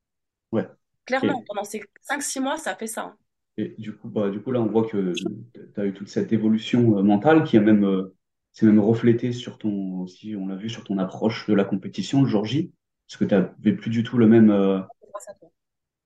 [0.53, 0.69] Ouais.
[1.07, 3.03] Clairement, Et, pendant ces cinq six mois, ça a fait ça.
[3.03, 3.19] hein.
[3.63, 6.33] Et du coup, bah, du coup, là, on voit que tu as eu toute cette
[6.33, 8.15] évolution euh, mentale qui a même, euh,
[8.53, 12.29] s'est même reflétée sur ton, on l'a vu, sur ton approche de la compétition le
[12.29, 12.43] jour.
[12.43, 14.81] Parce que tu n'avais plus du tout le même, euh,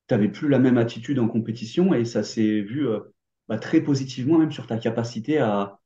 [0.07, 2.87] t'avais plus la même attitude en compétition et ça s'est vu
[3.49, 5.79] bah, très positivement même sur ta capacité à,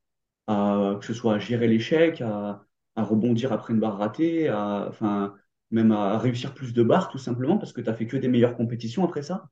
[0.46, 2.64] à que ce soit à gérer l'échec, à,
[2.96, 5.35] à rebondir après une barre ratée, à, enfin,
[5.70, 8.28] même à réussir plus de barres tout simplement parce que tu as fait que des
[8.28, 9.48] meilleures compétitions après ça.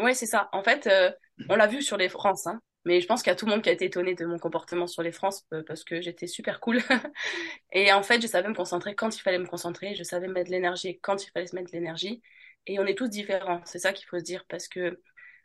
[0.00, 0.48] Oui, c'est ça.
[0.52, 1.10] En fait, euh,
[1.48, 2.60] on l'a vu sur les France, hein.
[2.86, 4.38] Mais je pense qu'il y a tout le monde qui a été étonné de mon
[4.38, 6.78] comportement sur les France euh, parce que j'étais super cool.
[7.72, 10.46] Et en fait, je savais me concentrer quand il fallait me concentrer, je savais mettre
[10.48, 12.22] de l'énergie quand il fallait se mettre de l'énergie.
[12.66, 14.44] Et on est tous différents, c'est ça qu'il faut se dire.
[14.48, 14.98] Parce que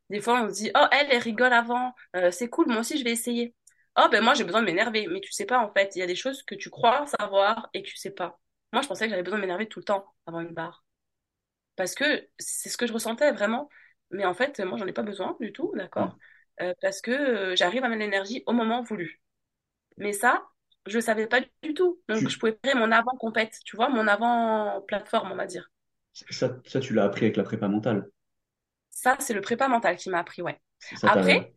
[0.10, 3.04] des fois, on se dit, oh, elle, rigole avant, euh, c'est cool, moi aussi, je
[3.04, 3.54] vais essayer.
[3.98, 5.08] Oh, ben moi, j'ai besoin de m'énerver.
[5.08, 7.70] Mais tu sais pas, en fait, il y a des choses que tu crois savoir
[7.74, 8.40] et que tu sais pas.
[8.74, 10.86] Moi, je pensais que j'avais besoin de m'énerver tout le temps avant une barre.
[11.76, 13.70] Parce que c'est ce que je ressentais vraiment.
[14.12, 16.18] Mais en fait, moi, j'en ai pas besoin du tout, d'accord?
[16.62, 19.22] Euh, parce que euh, j'arrive à mettre l'énergie au moment voulu.
[19.98, 20.46] Mais ça,
[20.86, 22.02] je le savais pas du tout.
[22.08, 25.70] Donc, je pouvais faire mon avant-compète, tu vois, mon avant-plateforme, on va dire.
[26.14, 28.10] ça, ça, tu l'as appris avec la prépa mentale?
[28.90, 30.60] Ça, c'est le prépa mental qui m'a appris, ouais.
[30.80, 31.12] Ça.
[31.12, 31.54] Après,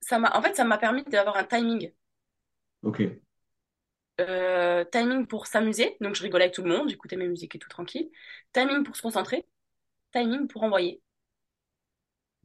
[0.00, 1.92] ça m'a, en fait, ça m'a permis d'avoir un timing.
[2.82, 3.00] Ok.
[4.20, 7.58] Euh, timing pour s'amuser, donc je rigolais avec tout le monde, j'écoutais mes musiques et
[7.58, 8.10] tout tranquille.
[8.52, 9.46] Timing pour se concentrer,
[10.16, 11.02] timing pour envoyer.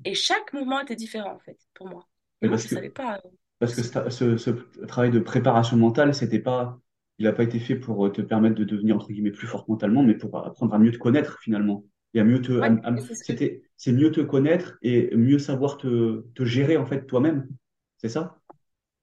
[0.06, 2.08] Et chaque mouvement était différent, en fait, pour moi.
[2.42, 3.30] Et moi, parce je que, savais pas euh,
[3.60, 4.52] parce que ce,
[4.88, 6.80] travail de préparation mentale, c'était pas,
[7.20, 10.04] il n'a pas été fait pour te permettre de devenir, entre guillemets, plus fort mentalement,
[10.04, 11.86] mais pour apprendre à mieux te connaître, finalement.
[12.14, 12.72] Et à mieux te, Ouais,
[13.12, 17.50] c'était, c'est mieux te connaître et mieux savoir te, te gérer, en fait, toi-même.
[17.98, 18.40] C'est ça?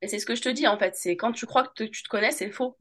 [0.02, 0.94] et c'est ce que je te dis, en fait.
[0.96, 2.76] C'est quand tu crois que te- tu te connais, c'est faux.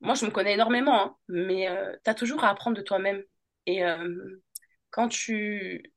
[0.00, 3.22] Moi, je me connais énormément, hein, mais euh, tu as toujours à apprendre de toi-même.
[3.66, 4.42] Et euh,
[4.90, 5.92] quand tu,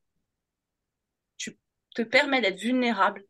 [1.96, 3.24] te permets d'être vulnérable,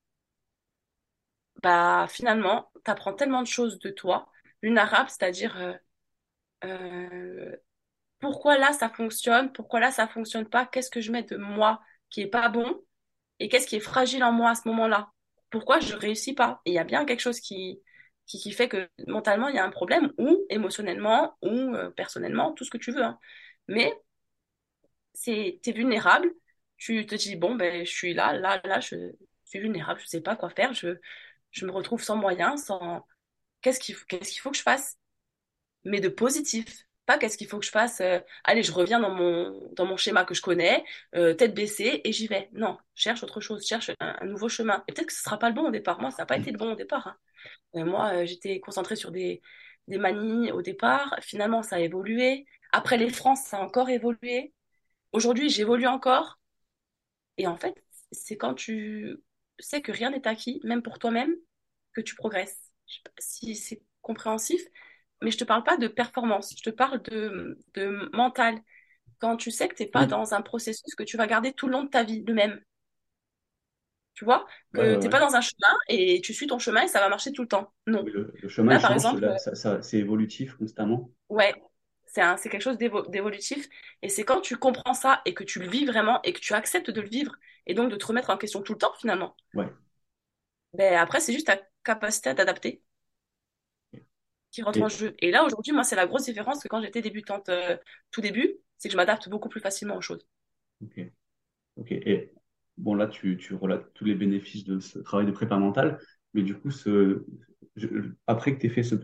[1.61, 4.29] bah finalement, tu apprends tellement de choses de toi.
[4.61, 5.73] Vulnérable, c'est-à-dire euh,
[6.65, 7.55] euh,
[8.19, 11.81] pourquoi là ça fonctionne, pourquoi là ça fonctionne pas, qu'est-ce que je mets de moi
[12.09, 12.81] qui est pas bon
[13.39, 15.11] et qu'est-ce qui est fragile en moi à ce moment-là?
[15.51, 16.61] Pourquoi je réussis pas?
[16.65, 17.81] Il y a bien quelque chose qui,
[18.27, 22.53] qui, qui fait que mentalement il y a un problème ou émotionnellement ou euh, personnellement,
[22.53, 23.03] tout ce que tu veux.
[23.03, 23.19] hein.
[23.67, 23.93] Mais
[25.13, 26.33] c'est, t'es vulnérable,
[26.77, 29.11] tu te dis, bon, ben, je suis là, là, là, je
[29.45, 30.97] suis vulnérable, je sais pas quoi faire, je,
[31.51, 33.05] je me retrouve sans moyens, sans...
[33.61, 34.97] Qu'est-ce qu'il, qu'est-ce qu'il faut que je fasse?
[35.85, 36.85] Mais de positif.
[37.05, 39.97] Pas qu'est-ce qu'il faut que je fasse, euh, allez, je reviens dans mon, dans mon
[39.97, 42.49] schéma que je connais, euh, tête baissée, et j'y vais.
[42.53, 44.83] Non, cherche autre chose, cherche un, nouveau chemin.
[44.87, 45.99] Et peut-être que ce sera pas le bon au départ.
[45.99, 47.07] Moi, ça n'a pas été le bon au départ.
[47.07, 47.17] hein.
[47.75, 49.41] Euh, moi, j'étais concentrée sur des,
[49.87, 51.15] des manies au départ.
[51.21, 52.45] Finalement, ça a évolué.
[52.71, 54.53] Après les France, ça a encore évolué.
[55.13, 56.39] Aujourd'hui, j'évolue encore.
[57.37, 57.75] Et en fait,
[58.11, 59.17] c'est quand tu
[59.59, 61.35] sais que rien n'est acquis, même pour toi-même,
[61.93, 62.71] que tu progresses.
[62.87, 64.61] Je sais pas si c'est compréhensif,
[65.21, 68.59] mais je te parle pas de performance, je te parle de, de mental.
[69.19, 70.07] Quand tu sais que t'es pas Oui.
[70.07, 72.61] dans un processus que tu vas garder tout le long de ta vie, le même.
[74.15, 74.45] Tu vois?
[74.73, 75.09] Que ouais, t'es ouais.
[75.09, 77.47] pas dans un chemin et tu suis ton chemin et ça va marcher tout le
[77.47, 77.73] temps.
[77.87, 78.05] Non.
[78.05, 81.09] Oui, le, le chemin, Là, par change, exemple, ça, ça, c'est évolutif constamment.
[81.29, 81.53] Ouais,
[82.13, 83.69] c'est un, c'est quelque chose d'évo- d'évolutif.
[84.03, 86.53] Et c'est quand tu comprends ça et que tu le vis vraiment et que tu
[86.55, 87.35] acceptes de le vivre
[87.67, 89.35] et donc de te remettre en question tout le temps finalement.
[89.53, 89.73] Ouais.
[90.73, 92.83] Ben après, c'est juste ta capacité à t'adapter
[94.51, 95.15] qui rentre en jeu.
[95.19, 97.77] Et là, aujourd'hui, moi, c'est la grosse différence que quand j'étais débutante euh,
[98.11, 100.25] tout début, c'est que je m'adapte beaucoup plus facilement aux choses.
[100.81, 100.99] ok,
[101.77, 101.91] ok.
[101.93, 102.33] Et
[102.77, 105.99] bon, là, tu, tu relates tous les bénéfices de ce travail de prépa mentale,
[106.33, 107.25] mais du coup, ce,
[107.77, 107.89] je-
[108.27, 108.95] après que tu aies fait ce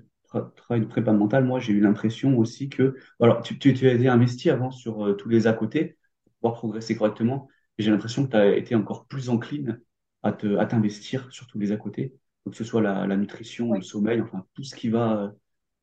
[0.56, 3.94] travail de prépa mentale, moi, j'ai eu l'impression aussi que, alors, tu, tu, tu as
[3.94, 7.92] été investi avant sur euh, tous les à côté pour pouvoir progresser correctement, et j'ai
[7.92, 9.82] l'impression que tu as été encore plus encline
[10.24, 12.14] à te, à t'investir sur tous les à côté,
[12.46, 15.30] que ce soit la, la nutrition, le sommeil, enfin, tout ce qui va euh,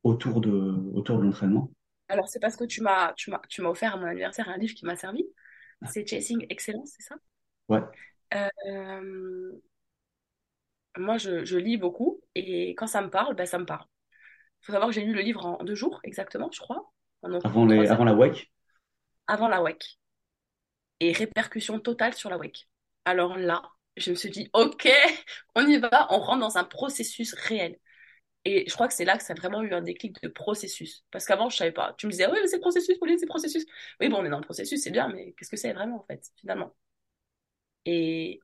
[0.03, 0.49] autour de,
[0.93, 1.71] autour de l'entraînement.
[2.09, 3.13] Alors, c'est parce que tu m'as,
[3.65, 5.25] offert à mon anniversaire un livre qui m'a servi.
[5.89, 7.15] C'est Chasing Excellence, c'est ça?
[7.69, 7.81] Ouais,
[8.33, 9.51] Euh,
[10.97, 13.85] moi, je, je lis beaucoup et quand ça me parle, ben, ça me parle.
[14.67, 17.33] Il faut savoir que j'ai lu le livre en deux jours, exactement, je crois, en,
[17.33, 18.51] avant les, la WEC?
[19.27, 19.97] avant la WEC.
[20.99, 22.67] Et répercussion totale sur la WEC.
[23.05, 23.61] Alors là,
[23.95, 24.89] je me suis dit, OK,
[25.55, 27.77] on y va, on rentre dans un processus réel.
[28.43, 31.05] Et je crois que c'est là que ça a vraiment eu un déclic de processus.
[31.11, 31.93] Parce qu'avant, je savais pas.
[31.97, 33.65] Tu me disais, oui, mais c'est processus, Pauline, c'est processus.
[34.01, 36.05] Oui, bon, on est dans le processus, c'est bien, mais qu'est-ce que c'est vraiment, en
[36.05, 36.75] fait, finalement?
[37.85, 38.39] Et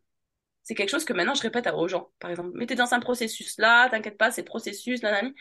[0.63, 2.51] c'est quelque chose que maintenant, je répète aux gens, par exemple.
[2.53, 5.33] Mais t'es dans un processus là, t'inquiète pas, c'est processus, nanani.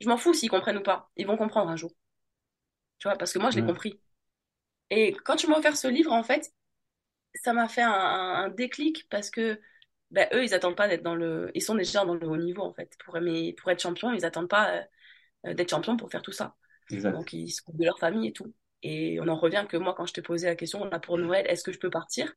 [0.00, 1.10] Je m'en fous s'ils comprennent ou pas.
[1.16, 1.92] Ils vont comprendre un jour.
[2.98, 4.00] Tu vois, parce que moi, je l'ai Ouais, compris.
[4.90, 6.52] Et quand tu m'as offert ce livre, en fait,
[7.34, 9.60] ça m'a fait un, déclic parce que
[10.10, 11.50] ben, eux, ils attendent pas d'être dans le.
[11.54, 12.96] Ils sont déjà dans le haut niveau, en fait.
[13.04, 14.82] Pour, être champion, ils attendent pas
[15.46, 16.56] euh, d'être champion pour faire tout ça.
[16.90, 17.12] exact.
[17.12, 18.52] Donc, ils se coupent de leur famille et tout.
[18.82, 21.46] Et on en revient que moi, quand je t'ai posé la question, là, pour Noël,
[21.46, 22.34] est-ce que je peux partir?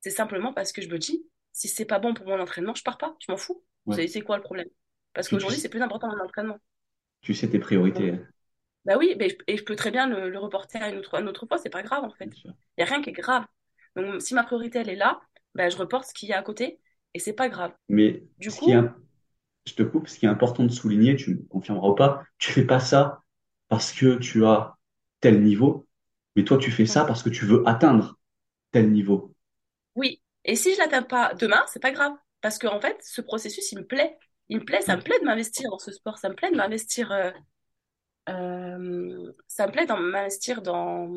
[0.00, 2.82] C'est simplement parce que je me dis, si c'est pas bon pour mon entraînement, je
[2.82, 3.14] pars pas.
[3.20, 3.62] Je m'en fous.
[3.86, 4.08] Ouais.
[4.08, 4.68] C'est quoi le problème?
[5.14, 6.58] Parce qu'aujourd'hui, c'est plus important mon entraînement.
[7.20, 7.58] tu sais tes
[7.94, 8.20] Donc, priorités, hein,
[8.86, 11.14] bah oui, mais je- et je peux très bien le, le reporter à une autre,
[11.16, 12.32] à une autre fois, c'est pas grave, en fait.
[12.78, 13.46] Il y a rien qui est grave.
[13.96, 15.20] Donc, si ma priorité, elle est là,
[15.56, 16.80] bah, je reporte ce qu'il y a à côté
[17.14, 17.74] et c'est pas grave.
[17.88, 18.90] Mais Du ce qui est, coup,
[19.66, 22.52] je te coupe, ce qui est important de souligner, tu me confirmeras ou pas, tu
[22.52, 23.22] fais pas ça
[23.68, 24.76] parce que tu as
[25.20, 25.86] tel niveau,
[26.36, 28.18] Mais toi, tu fais ça parce que tu veux atteindre
[28.72, 29.34] tel niveau.
[29.94, 30.22] Oui.
[30.44, 32.12] Et si je l'atteins pas demain, c'est pas grave.
[32.40, 34.18] Parce que, en fait, ce processus, il me plaît.
[34.52, 36.18] Il me plaît, ça me plaît de m'investir dans ce sport.
[36.18, 37.10] Ça me plaît de m'investir.
[37.10, 37.30] euh,
[38.28, 41.08] euh, ça me plaît de m'investir dans,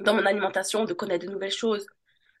[0.00, 1.86] dans mon alimentation, de connaître de nouvelles choses,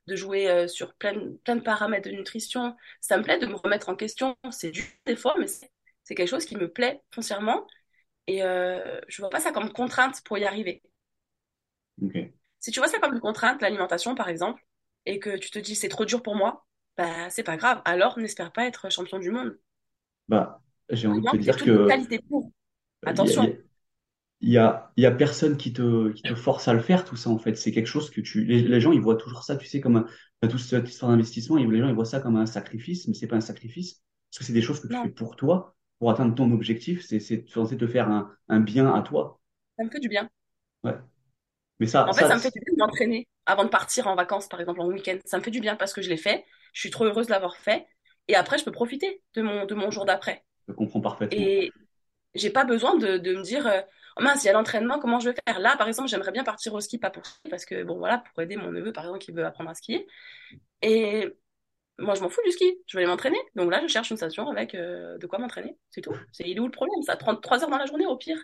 [0.06, 2.76] de jouer euh, sur plein, plein de paramètres de nutrition.
[3.00, 4.36] Ça me plaît de me remettre en question.
[4.50, 7.66] C'est dur des fois, mais c'est quelque chose qui me plaît foncièrement.
[8.28, 10.82] Et je vois pas ça comme contrainte pour y arriver.
[12.60, 14.64] Si tu vois ça comme une contrainte, l'alimentation par exemple,
[15.06, 17.80] et que tu te dis c'est trop dur pour moi, bah c'est pas grave.
[17.84, 19.58] Alors n'espère pas être champion du monde.
[20.28, 22.52] Bah, j'ai envie de te dire que qualités pour.
[23.02, 23.52] il y a, Attention,
[24.40, 27.16] il y a, y a personne qui te, qui te force à le faire, tout
[27.16, 27.56] ça, en fait.
[27.56, 29.96] C'est quelque chose que tu, les, les gens, ils voient toujours ça, tu sais, comme
[29.96, 30.02] un,
[30.42, 33.14] enfin, toute cette histoire d'investissement, ils- les gens, ils voient ça comme un sacrifice, mais
[33.14, 34.02] c'est pas un sacrifice.
[34.30, 37.04] Parce que c'est des choses que tu fais non, pour toi, pour atteindre ton objectif.
[37.06, 39.40] C'est, c'est censé te faire un, un bien à toi.
[39.76, 40.28] ça me fait du bien.
[40.84, 40.94] Ouais.
[41.80, 44.06] Mais ça, En fait, ça, ça me fait du bien de m'entraîner avant de partir
[44.08, 45.18] en vacances, par exemple en week-end.
[45.24, 46.44] Ça me fait du bien parce que je l'ai fait.
[46.72, 47.86] Je suis trop heureuse de l'avoir fait.
[48.28, 50.44] Et après, je peux profiter de mon, de mon jour d'après.
[50.68, 51.38] je comprends parfaitement.
[51.38, 51.72] Et
[52.34, 53.66] j'ai pas besoin de, de me dire,
[54.16, 55.58] oh mince, il y a l'entraînement, comment je vais faire?
[55.60, 58.18] Là, par exemple, j'aimerais bien partir au ski, pas pour ski, parce que, bon, voilà,
[58.18, 60.06] pour aider mon neveu, par exemple, qui veut apprendre à skier.
[60.82, 61.28] Et
[61.98, 63.38] moi, je m'en fous du ski, je vais aller m'entraîner.
[63.56, 66.14] Donc là, je cherche une station avec euh, de quoi m'entraîner, c'est tout.
[66.32, 67.02] C'est, il est où le problème?
[67.02, 68.38] Ça prend trois heures dans la journée, au pire.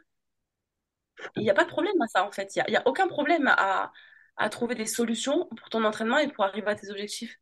[1.37, 2.57] Il n'y a pas de problème à ça, en fait.
[2.57, 3.93] Il n'y a, a aucun problème à,
[4.37, 7.39] à trouver des solutions pour ton entraînement et pour arriver à tes objectifs.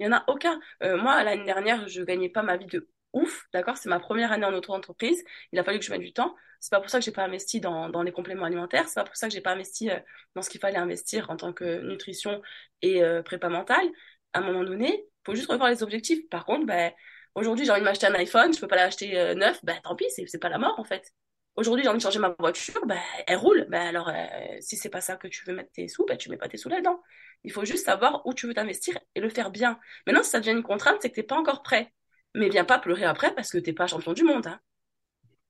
[0.00, 0.58] Il n'y en a aucun.
[0.82, 3.76] Euh, moi, l'année dernière, je gagnais pas ma vie de ouf, d'accord?
[3.76, 5.22] C'est ma première année en auto-entreprise.
[5.52, 6.34] Il a fallu que je mette du temps.
[6.58, 8.88] C'est pas pour ça que j'ai pas investi dans, les compléments alimentaires.
[8.88, 9.98] C'est pas pour ça que j'ai pas investi euh,
[10.34, 12.40] dans ce qu'il fallait investir en tant que nutrition
[12.80, 13.86] et euh, prépa mentale.
[14.32, 16.26] À un moment donné, faut juste revoir les objectifs.
[16.30, 16.92] Par contre, ben,
[17.34, 20.06] aujourd'hui, j'ai envie de m'acheter un iPhone, je peux pas l'acheter neuf, ben, tant pis,
[20.10, 21.12] c'est pas la mort, en fait.
[21.60, 23.66] Aujourd'hui, j'ai envie de changer ma voiture, ben, elle roule.
[23.68, 24.14] Ben, alors, euh,
[24.60, 26.56] si c'est pas ça que tu veux mettre tes sous, ben, tu mets pas tes
[26.56, 27.02] sous là-dedans.
[27.44, 29.78] Il faut juste savoir où tu veux t'investir et le faire bien.
[30.06, 31.92] Maintenant, si ça devient une contrainte, c'est que t'es pas encore prêt.
[32.34, 34.58] Mais viens pas pleurer après parce que t'es pas champion du monde, hein.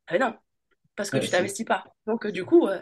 [0.08, 0.36] Ah non,
[0.96, 1.84] parce que Ouais, tu t'investis pas.
[2.06, 2.80] Donc, euh, du coup, euh,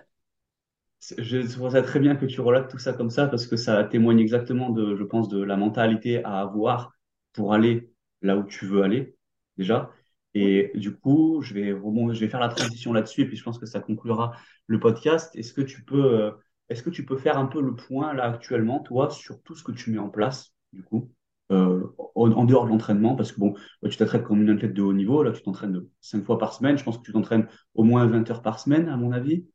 [1.18, 3.84] je trouve ça très bien que tu relates tout ça comme ça parce que ça
[3.84, 6.92] témoigne exactement de, je pense, de la mentalité à avoir
[7.32, 9.16] pour aller là où tu veux aller,
[9.56, 9.90] déjà.
[10.40, 13.80] Et du coup, je vais faire la transition là-dessus et puis je pense que ça
[13.80, 14.32] conclura
[14.66, 15.34] le podcast.
[15.34, 16.30] Est-ce que tu peux, euh,
[16.68, 19.64] est-ce que tu peux faire un peu le point là actuellement, toi, sur tout ce
[19.64, 21.10] que tu mets en place, du coup,
[21.50, 21.82] euh,
[22.14, 23.54] en, dehors de l'entraînement, parce que bon,
[23.88, 26.78] tu t'entraînes comme une athlète de haut niveau, là, tu t'entraînes cinq fois par semaine.
[26.78, 29.46] Je pense que tu t'entraînes au moins 20 heures par semaine, à mon avis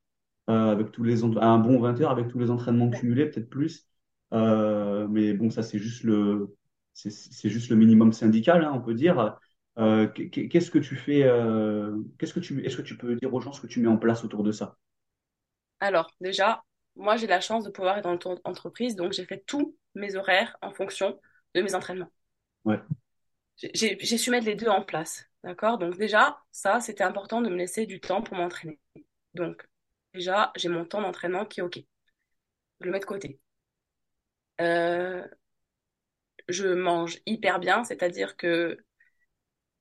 [0.49, 3.87] euh, avec tous les un bon 20 heures avec tous les entraînements cumulés, peut-être plus.
[4.33, 6.55] Euh, mais bon, ça c'est juste le
[6.95, 9.37] juste le minimum syndical, hein, on peut dire.
[9.79, 13.33] Euh, qu'est- qu'est-ce que tu fais euh, qu'est-ce que tu est-ce que tu peux dire
[13.33, 14.77] aux gens ce que tu mets en place autour de ça?
[15.79, 16.63] alors, déjà,
[16.95, 20.57] moi, j'ai la chance de pouvoir être dans l'entreprise, donc j'ai fait tous mes horaires
[20.61, 21.19] en fonction
[21.55, 22.11] de mes entraînements.
[22.65, 22.79] Ouais,
[23.57, 25.77] j'ai su mettre les deux en place, d'accord?
[25.77, 28.79] Donc, déjà, ça, c'était important de me laisser du temps pour m'entraîner.
[29.35, 29.67] Donc,
[30.13, 31.79] déjà, j'ai mon temps d'entraînement qui est OK.
[32.81, 33.39] Je le mets de côté.
[34.61, 35.27] Euh,
[36.47, 38.77] je mange hyper bien, c'est-à-dire que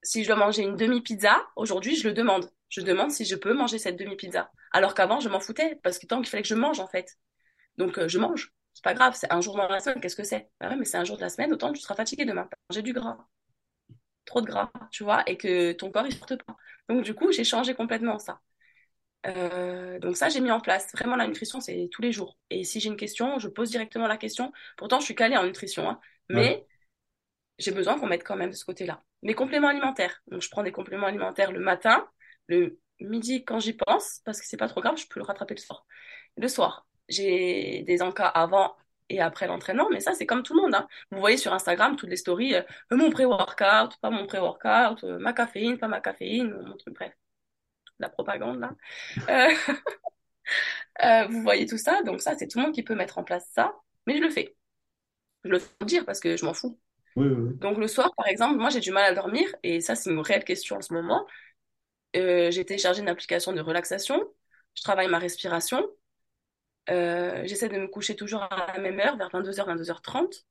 [0.02, 2.50] si je dois manger une demi-pizza, aujourd'hui, je le demande.
[2.68, 4.50] Je demande si je peux manger cette demi-pizza.
[4.72, 7.18] Alors qu'avant, je m'en foutais, parce que tant qu'il fallait que je mange, en fait.
[7.76, 8.52] Donc, euh, je mange.
[8.74, 10.48] C'est pas grave, c'est un jour dans la semaine, qu'est-ce que c'est?
[10.60, 12.48] Bah ouais, mais c'est un jour de la semaine, autant tu seras fatigué demain.
[12.70, 13.18] J'ai du gras,
[14.24, 16.56] trop de gras, tu vois, et que ton corps, il supporte pas.
[16.88, 18.40] Donc, du coup, j'ai changé complètement ça.
[19.26, 20.90] Euh, donc ça, j'ai mis en place.
[20.94, 22.36] Vraiment, la nutrition, c'est tous les jours.
[22.50, 24.52] Et si j'ai une question, je pose directement la question.
[24.76, 26.00] Pourtant, je suis calée en nutrition, hein,
[26.34, 26.66] ouais, mais
[27.58, 29.02] j'ai besoin qu'on m'aide quand même de ce côté-là.
[29.22, 30.22] Mes compléments alimentaires.
[30.28, 32.08] Donc, je prends des compléments alimentaires le matin,
[32.48, 35.54] le midi quand j'y pense, parce que c'est pas trop grave, je peux le rattraper
[35.54, 35.86] le soir.
[36.36, 38.74] Le soir, j'ai des encas avant
[39.08, 40.74] et après l'entraînement, mais ça, c'est comme tout le monde.
[40.74, 40.88] hein.
[41.10, 45.32] Vous voyez sur Instagram toutes les stories, euh, mon pré-workout, pas mon pré-workout, euh, ma
[45.32, 47.12] caféine, pas ma caféine, mon truc, bref,
[48.00, 48.72] la propagande là.
[49.30, 49.54] Euh,
[51.04, 53.24] euh, vous voyez tout ça, donc ça, c'est tout le monde qui peut mettre en
[53.24, 53.74] place ça,
[54.06, 54.56] mais je le fais.
[55.44, 56.78] Je le fais dire parce que je m'en fous.
[57.16, 57.59] Oui, oui, oui.
[57.61, 60.18] Donc le soir, par exemple, moi j'ai du mal à dormir et ça c'est une
[60.20, 61.27] réelle question en ce moment.
[62.16, 64.22] Euh, j'ai téléchargé une application de relaxation,
[64.77, 65.87] je travaille ma respiration,
[66.90, 70.44] euh, j'essaie de me coucher toujours à la même heure, vers 22h, 22h30.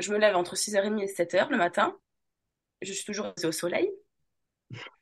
[0.00, 1.96] Je me lève entre 6h30 et 7h le matin.
[2.82, 3.90] Je suis toujours au soleil.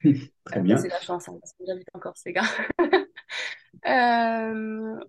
[0.44, 0.76] Très Euh, bien.
[0.76, 2.44] c'est la chance, hein, parce que j'habite en Corse, les gars.
[3.86, 5.00] Euh,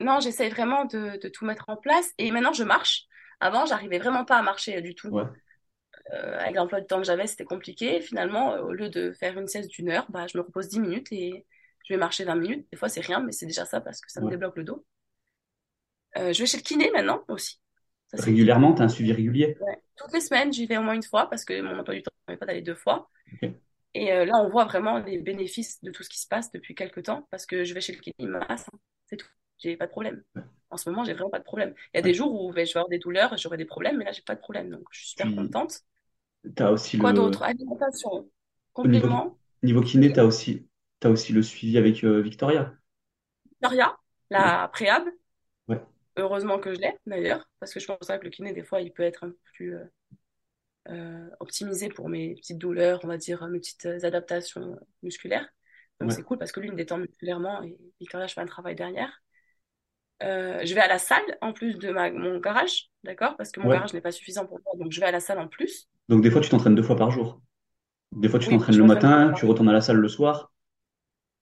[0.00, 3.06] non, j'essaie vraiment de, de tout mettre en place et maintenant je marche.
[3.40, 5.08] Avant, j'arrivais vraiment pas à marcher euh, du tout.
[5.08, 5.24] Ouais.
[6.12, 8.00] Euh, avec l'emploi du temps que j'avais, c'était compliqué.
[8.00, 10.80] Finalement, euh, au lieu de faire une sieste d'une heure, bah, je me repose 10
[10.80, 11.44] minutes et
[11.84, 12.66] je vais marcher 20 minutes.
[12.70, 14.86] Des fois, c'est rien, mais c'est déjà ça parce que ça me débloque le dos.
[16.16, 17.60] Euh, je vais chez le kiné maintenant aussi.
[18.08, 18.22] Ça.
[18.22, 19.58] Régulièrement, tu as un suivi régulier?
[19.60, 19.82] Ouais.
[19.96, 22.10] Toutes les semaines, j'y vais au moins une fois parce que mon emploi du temps
[22.14, 23.10] ne permet pas d'aller deux fois.
[23.94, 27.02] Et là, on voit vraiment les bénéfices de tout ce qui se passe depuis quelques
[27.02, 28.78] temps parce que je vais chez le kiné, il me masse, hein.
[29.06, 29.28] c'est tout.
[29.58, 30.22] J'ai pas de problème.
[30.70, 31.74] En ce moment, j'ai vraiment pas de problème.
[31.94, 32.10] Il y a Ouais.
[32.10, 34.22] des jours où ben, je vais avoir des douleurs, j'aurai des problèmes, mais là, j'ai
[34.22, 34.70] pas de problème.
[34.70, 35.82] Donc, je suis super contente.
[36.58, 37.42] as aussi Quoi le, d'autre?
[37.44, 38.30] Alimentation,
[38.82, 39.38] au niveau, complément.
[39.62, 40.68] niveau kiné, tu as aussi,
[41.00, 42.74] t'as aussi le suivi avec euh, Victoria.
[43.50, 43.96] Victoria,
[44.36, 44.58] Ouais.
[44.60, 45.04] la préhab,
[45.68, 45.80] Ouais.
[46.18, 48.92] heureusement que je l'ai d'ailleurs, parce que je pense que le kiné, des fois, il
[48.92, 49.84] peut être un peu plus euh,
[50.88, 55.48] euh, optimisé pour mes petites douleurs, on va dire, mes petites adaptations musculaires.
[56.00, 56.14] Donc, Ouais.
[56.14, 58.74] c'est cool parce que lui, il me détend musculairement et Victoria, je fais un travail
[58.74, 59.22] derrière.
[60.22, 63.36] Euh, je vais à la salle en plus de ma, mon garage, d'accord?
[63.36, 63.68] Parce que mon Ouais.
[63.68, 65.88] garage n'est pas suffisant pour moi, donc je vais à la salle en plus.
[66.10, 67.40] Donc, des fois, tu t'entraînes deux fois par jour.
[68.12, 70.52] Des fois, tu Oui, t'entraînes le matin, tu retournes à la salle le soir.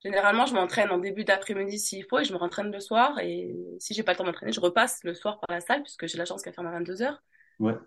[0.03, 3.19] Généralement, je m'entraîne en début d'après-midi s'il faut et je me rentraîne le soir.
[3.19, 6.07] Et si j'ai pas le temps d'entraîner, je repasse le soir par la salle puisque
[6.07, 7.21] j'ai la chance qu'elle ferme à 22 heures.
[7.59, 7.77] Ouais.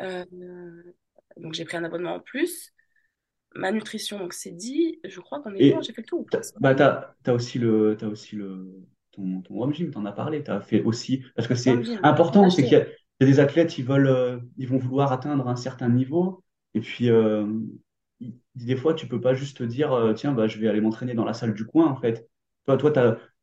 [0.00, 0.24] Euh,
[1.36, 2.72] donc j'ai pris un abonnement en plus.
[3.54, 5.00] Ma nutrition, donc c'est dit.
[5.04, 6.26] Je crois qu'on est bon, j'ai fait le tour.
[6.60, 10.42] bah, t'as, t'as aussi le, t'as aussi le, ton, ton home gym, t'en as parlé,
[10.42, 12.86] t'as fait aussi, parce que c'est important, c'est qu'il y a,
[13.20, 16.42] il y a des athlètes, ils veulent, euh, ils vont vouloir atteindre un certain niveau,
[16.74, 17.46] et puis, euh,
[18.54, 21.14] des fois, tu peux pas juste te dire, euh, tiens, bah, je vais aller m'entraîner
[21.14, 22.28] dans la salle du coin, en fait.
[22.66, 22.90] Toi, toi,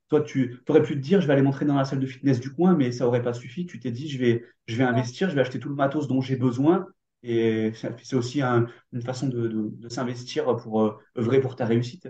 [0.10, 2.39] toi, tu, t'aurais pu te dire, je vais aller m'entraîner dans la salle de fitness
[2.39, 3.65] du coin, mais ça aurait pas suffi.
[3.65, 6.21] Tu t'es dit, je vais, je vais investir, je vais acheter tout le matos dont
[6.21, 6.88] j'ai besoin,
[7.23, 11.55] et c'est c'est aussi un- une façon de, de, de s'investir pour euh, œuvrer pour
[11.55, 12.08] ta réussite.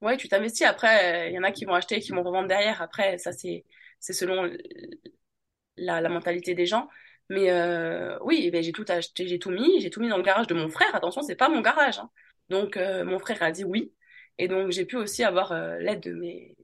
[0.00, 0.66] Ouais, tu t'investis.
[0.66, 2.80] Après, euh, il y en a qui vont acheter et qui vont revendre derrière.
[2.82, 3.64] Après, ça, c'est,
[3.98, 4.48] c'est selon
[5.76, 6.88] la, la mentalité des gens.
[7.30, 10.16] Mais euh, oui, eh ben, j'ai tout acheté, j'ai tout mis, j'ai tout mis dans
[10.16, 10.94] le garage de mon frère.
[10.94, 11.98] Attention, c'est pas mon garage.
[11.98, 12.10] hein.
[12.48, 13.92] Donc, euh, mon frère a dit oui.
[14.38, 16.56] Et donc, j'ai pu aussi avoir euh, l'aide de mes,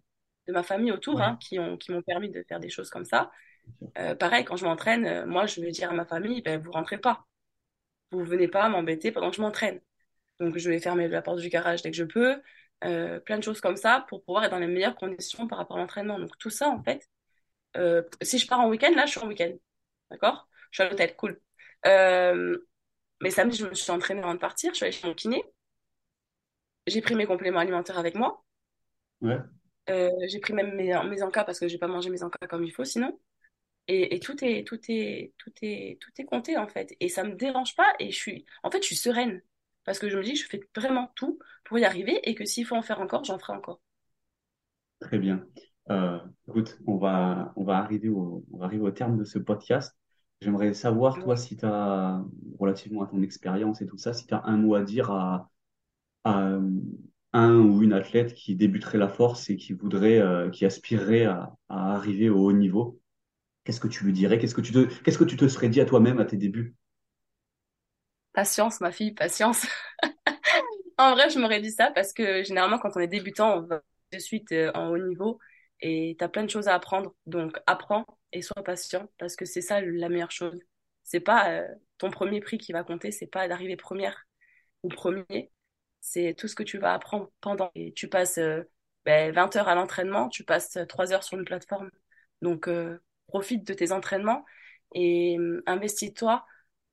[0.49, 1.23] de ma famille autour, Ouais.
[1.23, 3.31] hein, qui ont, qui m'ont permis de faire des choses comme ça.
[3.99, 6.73] Euh, pareil, quand je m'entraîne, euh, moi, je vais dire à ma famille, ben, vous
[6.73, 7.25] rentrez pas.
[8.11, 9.81] Vous venez pas m'embêter pendant que je m'entraîne.
[10.41, 12.41] Donc, je vais fermer la porte du garage dès que je peux.
[12.83, 15.77] Euh, plein de choses comme ça pour pouvoir être dans les meilleures conditions par rapport
[15.77, 16.19] à l'entraînement.
[16.19, 17.09] Donc, tout ça, en fait,
[17.77, 19.53] euh, si je pars en week-end, là, je suis en week-end.
[20.11, 20.49] D'accord?
[20.71, 21.41] Je suis à l'hôtel, cool.
[21.87, 22.59] Euh,
[23.23, 24.73] mais samedi, je me suis entraînée avant de partir.
[24.73, 25.43] Je suis allée chez mon kiné.
[26.87, 28.45] J'ai pris mes compléments alimentaires avec moi.
[29.23, 29.39] Ouais.
[29.89, 32.65] Euh, j'ai pris même mes, mes encas parce que j'ai pas mangé mes encas comme
[32.65, 33.19] il faut sinon.
[33.87, 36.95] Et, et tout est, tout est, tout est, tout est compté en fait.
[37.01, 37.95] Et ça me dérange pas.
[37.99, 39.43] Et je suis, en fait, je suis sereine
[39.85, 42.45] parce que je me dis que je fais vraiment tout pour y arriver et que
[42.45, 43.81] s'il faut en faire encore, j'en ferai encore.
[45.01, 45.47] Très bien.
[45.91, 49.39] Euh, écoute, on va, on va arriver au, on va arriver au terme de ce
[49.39, 49.97] podcast.
[50.41, 52.23] J'aimerais savoir, toi, si tu as,
[52.59, 55.51] relativement à ton expérience et tout ça, si tu as un mot à dire à,
[56.25, 56.59] à
[57.35, 61.55] un ou une athlète qui débuterait la force et qui voudrait, euh, qui aspirerait à,
[61.69, 63.01] à arriver au haut niveau.
[63.65, 64.39] Qu'est-ce que tu lui dirais?
[64.39, 66.77] Qu'est-ce que tu te, qu'est-ce que tu te serais dit à toi-même à tes débuts?
[68.33, 69.67] Patience, ma fille, patience.
[70.99, 73.83] En vrai, je m'aurais dit ça parce que généralement, quand on est débutant, on va
[74.13, 75.39] de suite euh, en haut niveau
[75.81, 77.15] et t'as plein de choses à apprendre.
[77.27, 80.61] Donc, apprends et sois patient parce que c'est ça la meilleure chose.
[81.03, 84.27] C'est pas euh, ton premier prix qui va compter, c'est pas d'arriver première
[84.83, 85.53] ou premier.
[86.01, 87.71] C'est tout ce que tu vas apprendre pendant.
[87.75, 88.63] Et tu passes euh,
[89.05, 91.91] ben, 20 heures à l'entraînement, tu passes euh, 3 heures sur une plateforme.
[92.43, 92.69] Donc,
[93.27, 94.45] profite de tes entraînements
[94.95, 96.45] et euh, investis-toi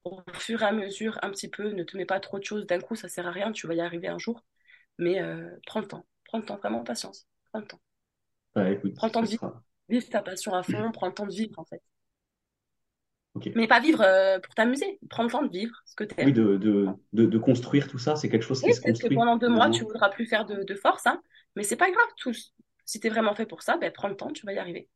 [0.03, 1.71] au fur et à mesure, un petit peu.
[1.71, 3.73] Ne te mets pas trop de choses d'un coup, ça sert à rien, tu vas
[3.75, 4.43] y arriver un jour.
[4.99, 7.27] Mais euh, prends le temps, prends le temps, vraiment patience.
[7.51, 7.81] Prends le temps.
[8.55, 11.27] Écoute, Prends le temps de vivre, sera, vivre ta passion à fond, prends le temps
[11.27, 11.83] de vivre en fait.
[13.55, 16.33] Mais pas vivre euh, pour t'amuser, prends le temps de vivre ce que Oui, t'aimes.
[16.33, 19.07] de, de, de, de construire tout ça, c'est quelque chose Oui, qui se peut-être que
[19.07, 21.21] construit, pendant deux mois, tu voudras plus faire de, de force, hein,
[21.55, 22.53] mais c'est pas grave, tous.
[22.85, 24.89] Si t'es vraiment fait pour ça, ben prends le temps, tu vas y arriver.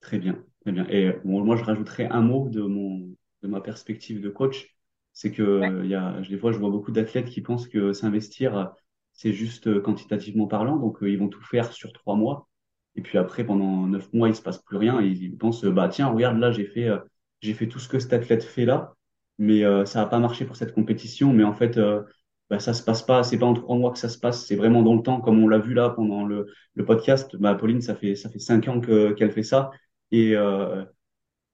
[0.00, 0.86] Très bien, très bien.
[0.88, 4.74] Et bon, moi, je rajouterais un mot de mon, de ma perspective de coach.
[5.12, 7.92] C'est Ouais, que il y a, des fois, je vois beaucoup d'athlètes qui pensent que
[7.92, 8.72] s'investir,
[9.12, 10.76] c'est juste euh, quantitativement parlant.
[10.76, 12.48] Donc, euh, ils vont tout faire sur trois mois.
[12.94, 15.00] Et puis après, pendant neuf mois, il se passe plus rien.
[15.00, 16.98] Et ils pensent, euh, bah, tiens, regarde, là, j'ai fait, euh,
[17.42, 18.94] j'ai fait tout ce que cet athlète fait là.
[19.38, 21.32] Mais euh, ça n'a pas marché pour cette compétition.
[21.32, 22.02] Mais en fait, euh,
[22.50, 23.22] bah, ça se passe pas.
[23.22, 24.46] C'est pas en trois mois que ça se passe.
[24.46, 27.36] C'est vraiment dans le temps, comme on l'a vu là pendant le, le podcast.
[27.36, 29.70] Bah, Pauline, ça fait, ça fait cinq ans que, qu'elle fait ça.
[30.10, 30.84] Et euh,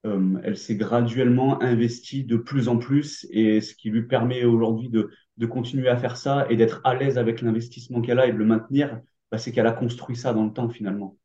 [0.05, 4.89] euh, elle s'est graduellement investie de plus en plus et ce qui lui permet aujourd'hui
[4.89, 5.09] de,
[5.47, 8.45] continuer à faire ça et d'être à l'aise avec l'investissement qu'elle a et de le
[8.45, 9.01] maintenir,
[9.31, 11.17] bah, c'est qu'elle a construit ça dans le temps finalement.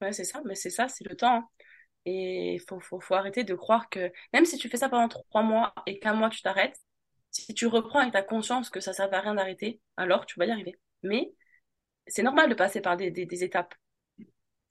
[0.00, 1.36] ouais, c'est ça, mais c'est ça, c'est le temps.
[1.36, 1.48] hein.
[2.04, 5.42] Et il faut, faut, arrêter de croire que même si tu fais ça pendant trois
[5.42, 6.78] mois et qu'un mois tu t'arrêtes,
[7.30, 10.38] si tu reprends avec ta conscience que ça ne sert à rien d'arrêter, alors tu
[10.38, 10.76] vas y arriver.
[11.02, 11.32] Mais
[12.06, 13.74] c'est normal de passer par des étapes.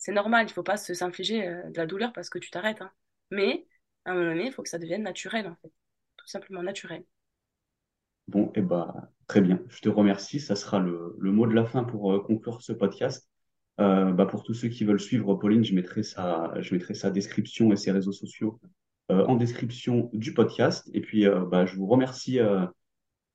[0.05, 2.83] C'est normal, il faut pas se s'infliger euh, de la douleur parce que tu t'arrêtes.
[2.83, 2.91] hein.
[3.31, 3.65] Mais
[4.05, 5.71] à un moment donné, il faut que ça devienne naturel, en fait.
[6.15, 7.03] Tout simplement naturel.
[8.27, 9.59] Bon, et bah, très bien.
[9.67, 10.39] Je te remercie.
[10.39, 13.27] Ça sera le, le mot de la fin pour euh, conclure ce podcast.
[13.81, 17.09] Euh, bah, pour tous ceux qui veulent suivre Pauline, je mettrai sa, je mettrai sa
[17.09, 18.59] description et ses réseaux sociaux
[19.09, 20.87] euh, en description du podcast.
[20.93, 22.37] Et puis, bah, je vous remercie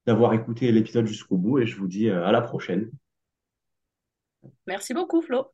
[0.06, 2.92] d'avoir écouté l'épisode jusqu'au bout et je vous dis à la prochaine.
[4.68, 5.52] Merci beaucoup, Flo.